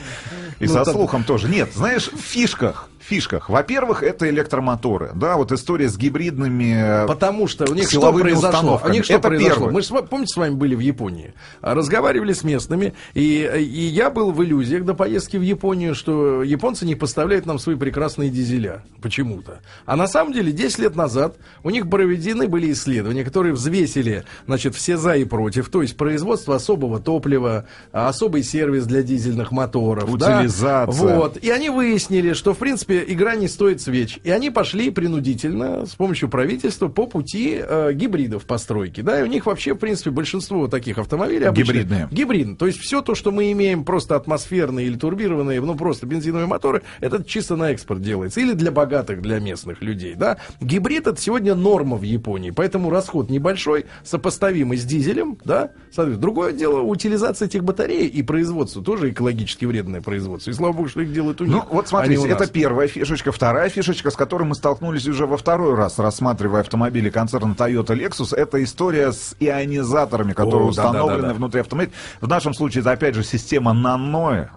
И 0.59 0.65
Ну, 0.65 0.73
со 0.73 0.83
так- 0.85 0.93
слухом 0.93 1.23
тоже. 1.23 1.47
Нет, 1.49 1.69
знаешь, 1.73 2.09
в 2.11 2.17
фишках. 2.19 2.89
фишках. 2.99 3.49
Во-первых, 3.49 4.03
это 4.03 4.29
электромоторы. 4.29 5.11
Да, 5.15 5.37
вот 5.37 5.53
история 5.53 5.87
с 5.87 5.95
гибридными... 5.97 7.03
э, 7.03 7.07
Потому 7.07 7.47
что 7.47 7.63
у 7.71 7.73
них 7.73 7.89
что 7.89 8.11
произошло? 8.11 8.81
У 8.83 8.89
них 8.89 9.05
что 9.05 9.13
Это 9.13 9.29
произошло? 9.29 9.53
первое. 9.55 9.71
Мы, 9.71 9.81
ж 9.81 9.85
с 9.85 9.91
ва- 9.91 10.01
помните, 10.01 10.33
с 10.33 10.35
вами 10.37 10.55
были 10.55 10.75
в 10.75 10.79
Японии, 10.81 11.33
а, 11.61 11.73
разговаривали 11.73 12.33
с 12.33 12.43
местными, 12.43 12.93
и, 13.13 13.49
и 13.59 13.61
я 13.85 14.09
был 14.09 14.31
в 14.33 14.43
иллюзиях 14.43 14.83
до 14.83 14.93
поездки 14.93 15.37
в 15.37 15.41
Японию, 15.41 15.95
что 15.95 16.43
японцы 16.43 16.85
не 16.85 16.95
поставляют 16.95 17.45
нам 17.45 17.59
свои 17.59 17.77
прекрасные 17.77 18.29
дизеля 18.29 18.83
почему-то. 19.01 19.59
А 19.85 19.95
на 19.95 20.07
самом 20.07 20.33
деле 20.33 20.51
10 20.51 20.79
лет 20.79 20.95
назад 20.97 21.37
у 21.63 21.69
них 21.69 21.89
проведены 21.89 22.49
были 22.49 22.73
исследования, 22.73 23.23
которые 23.23 23.53
взвесили, 23.53 24.25
значит, 24.47 24.75
все 24.75 24.97
за 24.97 25.13
и 25.15 25.23
против, 25.23 25.69
то 25.69 25.81
есть 25.81 25.95
производство 25.95 26.57
особого 26.57 26.99
топлива, 26.99 27.67
а, 27.93 28.09
особый 28.09 28.43
сервис 28.43 28.85
для 28.85 29.01
дизельных 29.01 29.53
моторов, 29.53 30.13
да, 30.17 30.41
Детализация. 30.47 31.17
Вот. 31.17 31.37
И 31.37 31.49
они 31.49 31.69
выяснили, 31.69 32.33
что, 32.33 32.53
в 32.53 32.57
принципе, 32.57 33.03
игра 33.07 33.35
не 33.35 33.47
стоит 33.47 33.81
свеч. 33.81 34.19
И 34.23 34.31
они 34.31 34.49
пошли 34.49 34.89
принудительно 34.89 35.85
с 35.85 35.95
помощью 35.95 36.29
правительства 36.29 36.87
по 36.87 37.05
пути 37.07 37.59
э, 37.59 37.93
гибридов 37.93 38.45
постройки. 38.45 39.01
Да, 39.01 39.19
и 39.19 39.23
у 39.23 39.27
них 39.27 39.45
вообще, 39.45 39.73
в 39.73 39.77
принципе, 39.77 40.11
большинство 40.11 40.67
таких 40.67 40.97
автомобилей 40.97 41.45
обычно 41.45 41.73
Гибридные. 41.73 42.07
Гибридные. 42.11 42.57
То 42.57 42.67
есть 42.67 42.79
все 42.79 43.01
то, 43.01 43.15
что 43.15 43.31
мы 43.31 43.51
имеем 43.51 43.83
просто 43.83 44.15
атмосферные 44.15 44.87
или 44.87 44.97
турбированные, 44.97 45.61
ну 45.61 45.75
просто 45.75 46.05
бензиновые 46.05 46.47
моторы, 46.47 46.83
это 46.99 47.23
чисто 47.23 47.55
на 47.55 47.71
экспорт 47.71 48.01
делается. 48.01 48.39
Или 48.39 48.53
для 48.53 48.71
богатых, 48.71 49.21
для 49.21 49.39
местных 49.39 49.81
людей. 49.81 50.15
Да? 50.15 50.37
Гибрид 50.61 51.07
это 51.07 51.19
сегодня 51.19 51.55
норма 51.55 51.97
в 51.97 52.03
Японии. 52.03 52.51
Поэтому 52.51 52.89
расход 52.89 53.29
небольшой, 53.29 53.85
сопоставимый 54.03 54.77
с 54.77 54.83
дизелем. 54.83 55.37
Да? 55.43 55.71
Соответственно, 55.91 56.17
другое 56.17 56.53
дело, 56.53 56.81
утилизация 56.81 57.47
этих 57.47 57.63
батарей 57.63 58.07
и 58.07 58.21
производство 58.23 58.83
тоже 58.83 59.11
экологически 59.11 59.65
вредное 59.65 60.01
производство. 60.01 60.26
И 60.35 60.53
слава 60.53 60.73
богу, 60.73 60.89
что 60.89 61.01
их 61.01 61.11
делают 61.11 61.41
у 61.41 61.45
них. 61.45 61.53
Ну, 61.53 61.63
вот 61.69 61.85
а 61.85 61.87
смотрите, 61.87 62.27
это 62.27 62.47
первая 62.47 62.87
фишечка. 62.87 63.31
Вторая 63.31 63.69
фишечка, 63.69 64.11
с 64.11 64.15
которой 64.15 64.43
мы 64.43 64.55
столкнулись 64.55 65.07
уже 65.07 65.25
во 65.25 65.37
второй 65.37 65.75
раз, 65.75 65.99
рассматривая 65.99 66.61
автомобили 66.61 67.09
концерна 67.09 67.53
Toyota 67.53 67.95
Lexus, 67.95 68.35
это 68.35 68.63
история 68.63 69.11
с 69.11 69.35
ионизаторами, 69.39 70.33
которые 70.33 70.67
О, 70.67 70.69
установлены 70.69 71.07
да-да-да-да. 71.07 71.33
внутри 71.33 71.61
автомобиля. 71.61 71.93
В 72.21 72.27
нашем 72.27 72.53
случае 72.53 72.81
это, 72.81 72.91
опять 72.91 73.15
же, 73.15 73.23
система 73.23 73.73
наноэ 73.73 74.49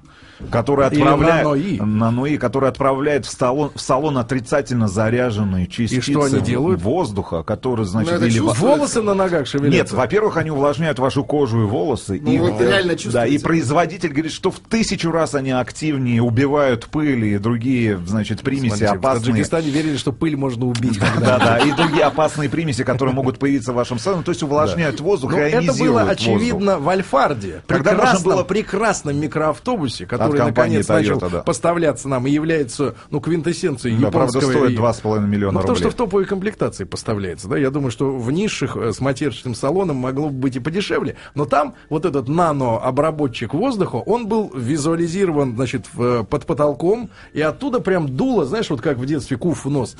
которая 0.51 0.91
Или 0.91 1.01
отправляет, 1.01 1.45
нанои. 1.45 1.79
нанои, 1.81 2.37
которая 2.37 2.71
отправляет 2.71 3.27
в 3.27 3.31
салон, 3.31 3.71
в 3.75 3.81
салон 3.81 4.19
отрицательно 4.19 4.89
заряженные 4.89 5.67
частицы 5.67 6.11
что 6.13 6.23
они 6.23 6.41
делают? 6.41 6.81
воздуха, 6.83 7.43
которые, 7.43 7.87
значит, 7.87 8.19
Ну, 8.21 8.27
или. 8.27 8.39
Волосы 8.39 9.03
на 9.03 9.15
ногах 9.15 9.41
нет, 9.41 9.49
шевелятся. 9.49 9.97
во-первых, 9.97 10.37
они 10.37 10.51
увлажняют 10.51 10.99
вашу 10.99 11.25
кожу 11.25 11.63
и 11.63 11.65
волосы. 11.67 12.21
Ну, 12.23 12.33
и, 12.33 12.39
вот 12.39 12.61
э, 12.61 12.67
реально 12.69 12.95
Да, 13.13 13.27
и 13.27 13.39
производитель 13.39 14.11
говорит, 14.11 14.33
что 14.33 14.51
в 14.51 14.59
тысячу 14.61 15.11
раз 15.11 15.35
они 15.35 15.51
активнее 15.51 16.23
убивают 16.23 16.87
пыль 16.87 17.25
и 17.27 17.39
другие, 17.39 17.99
значит, 18.07 18.41
примеси 18.41 18.69
Смотрите, 18.71 18.95
В 18.95 18.99
опасные. 18.99 19.25
Таджикистане 19.27 19.71
верили, 19.71 19.97
что 19.97 20.13
пыль 20.13 20.37
можно 20.37 20.67
убить. 20.67 21.01
Да, 21.21 21.39
да, 21.39 21.59
и 21.59 21.73
другие 21.73 22.05
опасные 22.05 22.49
примеси, 22.49 22.85
которые 22.85 23.15
могут 23.15 23.39
появиться 23.39 23.73
в 23.73 23.77
вашем 23.77 23.99
салоне, 23.99 24.23
то 24.23 24.31
есть 24.31 24.43
увлажняют 24.43 25.01
воздух 25.01 25.33
Ну, 25.33 25.39
и 25.39 25.41
это 25.43 25.73
было 25.75 26.03
очевидно 26.03 26.79
в 26.79 26.89
Альфарде. 26.89 27.63
Прекрасном, 27.67 28.23
было- 28.37 28.45
прекрасном 28.45 29.17
микроавтобусе, 29.19 30.07
который 30.07 30.30
компании 30.37 30.79
наконец 30.79 30.89
начал 30.89 31.19
Toyota, 31.19 31.31
да. 31.31 31.43
поставляться 31.43 32.09
нам 32.09 32.27
и 32.27 32.31
является, 32.31 32.95
ну, 33.11 33.21
квинтэссенцией 33.21 33.97
Да, 33.99 34.11
правда, 34.11 34.39
японского... 34.39 34.65
стоит 34.67 34.79
и- 34.79 34.81
2,5 34.83 35.27
миллиона 35.27 35.53
Ну, 35.53 35.59
потому 35.61 35.75
рублей. 35.77 35.91
что 35.91 35.91
в 35.91 35.95
топовой 35.99 36.25
комплектации 36.25 36.85
поставляется, 36.85 37.49
да, 37.49 37.57
я 37.59 37.71
думаю, 37.71 37.91
что 37.91 38.17
в 38.17 38.31
низших 38.31 38.77
э, 38.77 38.93
с 38.93 39.01
матерчатым 39.01 39.55
салоном 39.55 39.97
могло 39.97 40.29
бы 40.29 40.35
быть 40.41 40.57
и 40.57 40.61
подешевле, 40.61 41.17
но 41.35 41.45
там 41.45 41.75
вот 41.89 42.05
этот 42.05 42.29
нанообработчик 42.29 43.55
воздуха, 43.55 43.97
он 43.97 44.27
был 44.27 44.51
визуализирован, 44.55 45.55
значит, 45.57 45.87
в- 45.93 46.25
под 46.25 46.47
потолком, 46.47 47.11
и 47.33 47.41
оттуда 47.41 47.81
прям 47.81 48.09
дуло, 48.09 48.45
знаешь, 48.45 48.71
вот 48.71 48.81
как 48.81 48.99
в 48.99 49.07
детстве 49.07 49.37
куф 49.37 49.65
в 49.65 49.71
нос, 49.71 49.97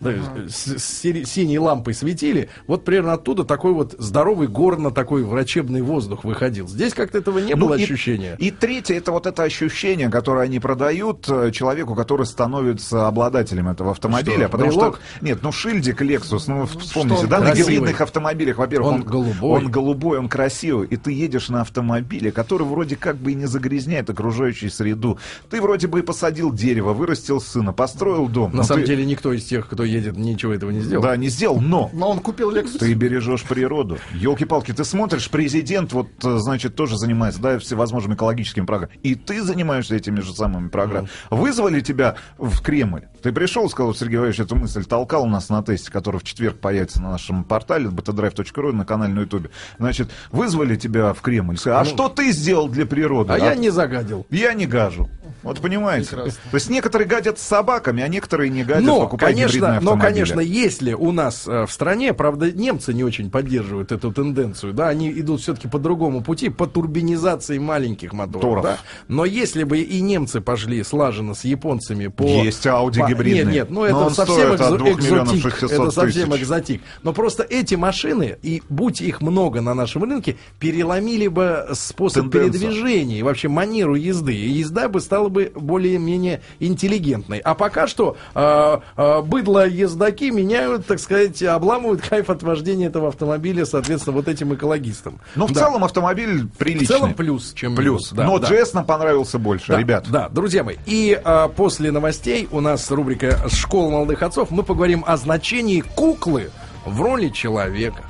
да, 0.00 0.12
с, 0.48 0.78
с 0.78 1.04
сири- 1.04 1.24
синей 1.24 1.58
лампой 1.58 1.94
светили, 1.94 2.48
вот 2.66 2.84
примерно 2.84 3.12
оттуда 3.14 3.44
такой 3.44 3.72
вот 3.72 3.94
здоровый 3.98 4.48
горно 4.48 4.90
такой 4.90 5.22
врачебный 5.24 5.82
воздух 5.82 6.24
выходил. 6.24 6.66
Здесь 6.68 6.94
как-то 6.94 7.18
этого 7.18 7.38
не 7.38 7.54
Ну, 7.54 7.66
было 7.66 7.74
и- 7.74 7.82
ощущения. 7.84 8.36
И, 8.38 8.50
третье, 8.50 8.94
это 8.96 9.12
вот 9.12 9.26
это 9.26 9.42
ощущение, 9.42 10.08
которое 10.10 10.42
они 10.44 10.58
продают 10.58 11.26
э, 11.28 11.50
человеку, 11.52 11.94
который 11.94 12.26
становится 12.26 13.06
обладателем 13.06 13.68
этого 13.68 13.90
автомобиля. 13.92 14.44
Что, 14.44 14.48
потому 14.48 14.70
брелок? 14.70 15.00
что, 15.16 15.24
нет, 15.24 15.38
ну 15.42 15.52
шильдик 15.52 16.00
Lexus, 16.02 16.44
ну 16.46 16.66
вспомните, 16.66 17.22
он 17.24 17.28
да, 17.28 17.38
на 17.40 17.46
красивый. 17.46 17.74
гибридных 17.74 18.00
автомобилях, 18.00 18.58
во-первых, 18.58 18.92
Он 18.94 19.02
голубой. 19.02 19.60
он 19.60 19.70
голубой, 19.70 20.18
он 20.18 20.28
красивый, 20.28 20.86
и 20.88 20.96
ты 20.96 21.12
едешь 21.12 21.48
на 21.50 21.60
автомобиле, 21.60 22.32
который 22.32 22.66
вроде 22.66 22.96
как 22.96 23.16
бы 23.16 23.32
и 23.32 23.34
не 23.34 23.46
загрязняет 23.46 24.08
окружающую 24.08 24.70
среду. 24.70 25.18
Ты 25.50 25.60
вроде 25.60 25.86
бы 25.86 25.98
и 25.98 26.02
посадил 26.02 26.52
дерево, 26.52 26.92
вырастил 26.94 27.40
сына, 27.40 27.72
построил 27.72 28.28
дом. 28.28 28.54
На 28.56 28.62
самом 28.64 28.82
ты- 28.82 28.88
деле 28.88 29.04
никто 29.04 29.32
из 29.32 29.44
тех, 29.44 29.68
кто 29.68 29.84
едет, 29.90 30.16
ничего 30.16 30.54
этого 30.54 30.70
не 30.70 30.80
сделал. 30.80 31.02
Да, 31.02 31.16
не 31.16 31.28
сделал, 31.28 31.60
но 31.60 31.90
Но 31.92 32.10
он 32.10 32.20
купил 32.20 32.50
Lexus. 32.52 32.78
ты 32.78 32.92
бережешь 32.94 33.42
природу. 33.44 33.98
Елки-палки, 34.12 34.72
ты 34.72 34.84
смотришь, 34.84 35.28
президент 35.30 35.92
вот, 35.92 36.08
э, 36.24 36.38
значит, 36.38 36.74
тоже 36.74 36.96
занимается, 36.96 37.40
да, 37.40 37.58
всевозможными 37.58 38.14
экологическими 38.14 38.64
программами. 38.64 38.98
И 39.02 39.14
ты 39.14 39.42
занимаешься 39.42 39.96
этими 39.96 40.20
же 40.20 40.32
самыми 40.32 40.68
программами. 40.68 41.10
Вызвали 41.30 41.80
тебя 41.80 42.16
в 42.38 42.60
Кремль. 42.62 43.02
Ты 43.22 43.32
пришел, 43.32 43.68
сказал, 43.68 43.94
Сергей 43.94 44.16
Валерьевич, 44.16 44.40
эту 44.40 44.56
мысль 44.56 44.84
толкал 44.84 45.24
у 45.24 45.28
нас 45.28 45.48
на 45.48 45.62
тесте, 45.62 45.90
который 45.90 46.20
в 46.20 46.24
четверг 46.24 46.58
появится 46.58 47.02
на 47.02 47.10
нашем 47.10 47.44
портале 47.44 47.86
btdrive.ru 47.88 48.72
на 48.72 48.84
канале 48.84 49.12
на 49.12 49.20
ютубе. 49.20 49.50
Значит, 49.78 50.10
вызвали 50.30 50.76
тебя 50.76 51.12
в 51.12 51.20
Кремль. 51.20 51.58
Сказали, 51.58 51.82
а 51.82 51.84
что 51.84 52.08
ты 52.08 52.32
сделал 52.32 52.68
для 52.68 52.86
природы? 52.86 53.32
А 53.32 53.38
я 53.38 53.54
не 53.54 53.70
загадил. 53.70 54.26
Я 54.30 54.54
не 54.54 54.66
гажу. 54.66 55.08
Вот 55.42 55.60
понимаете? 55.60 56.08
Прекрасно. 56.10 56.40
То 56.50 56.54
есть 56.56 56.70
некоторые 56.70 57.08
гадят 57.08 57.38
с 57.38 57.42
собаками, 57.42 58.02
а 58.02 58.08
некоторые 58.08 58.50
не 58.50 58.62
гадят, 58.62 58.84
Но, 58.84 59.00
покупая 59.00 59.32
гибридные 59.32 59.79
конечно, 59.80 59.96
но, 59.96 60.00
конечно, 60.00 60.40
если 60.40 60.92
у 60.92 61.12
нас 61.12 61.46
э, 61.46 61.66
в 61.66 61.72
стране, 61.72 62.12
правда, 62.14 62.50
немцы 62.50 62.92
не 62.94 63.04
очень 63.04 63.30
поддерживают 63.30 63.92
эту 63.92 64.12
тенденцию, 64.12 64.72
да, 64.72 64.88
они 64.88 65.10
идут 65.10 65.40
все-таки 65.40 65.68
по 65.68 65.78
другому 65.78 66.22
пути, 66.22 66.48
по 66.48 66.66
турбинизации 66.66 67.58
маленьких 67.58 68.12
моторов, 68.12 68.62
да. 68.62 68.78
Но 69.08 69.24
если 69.24 69.64
бы 69.64 69.78
и 69.78 70.00
немцы 70.00 70.40
пошли 70.40 70.82
слаженно 70.82 71.34
с 71.34 71.44
японцами 71.44 72.08
по... 72.08 72.24
Есть 72.24 72.66
Audi 72.66 73.00
по-. 73.16 73.22
Нет, 73.22 73.46
нет, 73.48 73.70
ну 73.70 73.84
это 73.84 74.10
совсем 74.10 74.52
экзо- 74.52 74.76
2 74.76 74.88
миллионов 74.90 75.34
экзотик, 75.34 75.58
600 75.58 75.72
это 75.72 75.90
совсем 75.90 76.30
тысяч. 76.30 76.42
экзотик. 76.42 76.82
Но 77.02 77.12
просто 77.12 77.42
эти 77.42 77.74
машины, 77.74 78.36
и 78.42 78.62
будь 78.68 79.00
их 79.00 79.20
много 79.20 79.60
на 79.60 79.74
нашем 79.74 80.04
рынке, 80.04 80.36
переломили 80.58 81.28
бы 81.28 81.68
способ 81.72 82.30
Тенденцию. 82.30 82.60
передвижения 82.60 83.18
и 83.18 83.22
вообще 83.22 83.48
манеру 83.48 83.94
езды. 83.94 84.34
И 84.34 84.48
езда 84.50 84.88
бы 84.88 85.00
стала 85.00 85.28
бы 85.28 85.52
более-менее 85.54 86.42
интеллигентной. 86.58 87.38
А 87.38 87.54
пока 87.54 87.86
что 87.86 88.16
э, 88.34 88.78
э, 88.96 89.22
быдло 89.22 89.66
ездаки 89.70 90.30
меняют, 90.30 90.86
так 90.86 90.98
сказать, 91.00 91.42
обламывают 91.42 92.00
кайф 92.02 92.28
от 92.30 92.42
вождения 92.42 92.88
этого 92.88 93.08
автомобиля, 93.08 93.64
соответственно, 93.64 94.16
вот 94.16 94.28
этим 94.28 94.54
экологистам. 94.54 95.20
Ну, 95.36 95.46
в 95.46 95.52
Да. 95.52 95.60
целом 95.66 95.84
автомобиль 95.84 96.44
в 96.44 96.50
приличный. 96.56 96.86
целом 96.86 97.14
плюс, 97.14 97.52
чем 97.54 97.74
Плюс. 97.76 98.10
Да, 98.12 98.24
Но 98.24 98.38
да. 98.38 98.48
GS 98.48 98.70
нам 98.74 98.84
понравился 98.84 99.38
больше, 99.38 99.72
Да, 99.72 99.78
ребят. 99.78 100.06
Да, 100.10 100.28
друзья 100.28 100.64
мои. 100.64 100.76
И 100.86 101.18
а, 101.24 101.48
после 101.48 101.90
новостей 101.92 102.48
у 102.50 102.60
нас 102.60 102.90
рубрика 102.90 103.38
«Школа 103.48 103.90
молодых 103.90 104.22
отцов». 104.22 104.50
Мы 104.50 104.62
поговорим 104.62 105.04
о 105.06 105.16
значении 105.16 105.80
куклы 105.80 106.50
в 106.84 107.00
роли 107.00 107.28
человека. 107.28 108.04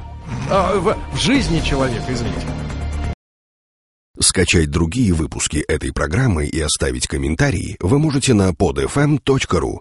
А, 0.51 0.75
в, 0.79 0.97
в 1.13 1.19
жизни 1.21 1.61
человека, 1.61 2.05
извините. 2.09 2.47
Скачать 4.19 4.71
другие 4.71 5.15
выпуски 5.15 5.65
этой 5.67 5.93
программы 5.93 6.47
и 6.47 6.61
оставить 6.61 7.07
комментарии 7.07 7.77
вы 7.81 7.99
можете 7.99 8.35
на 8.35 8.51
podfm.ru. 8.51 9.79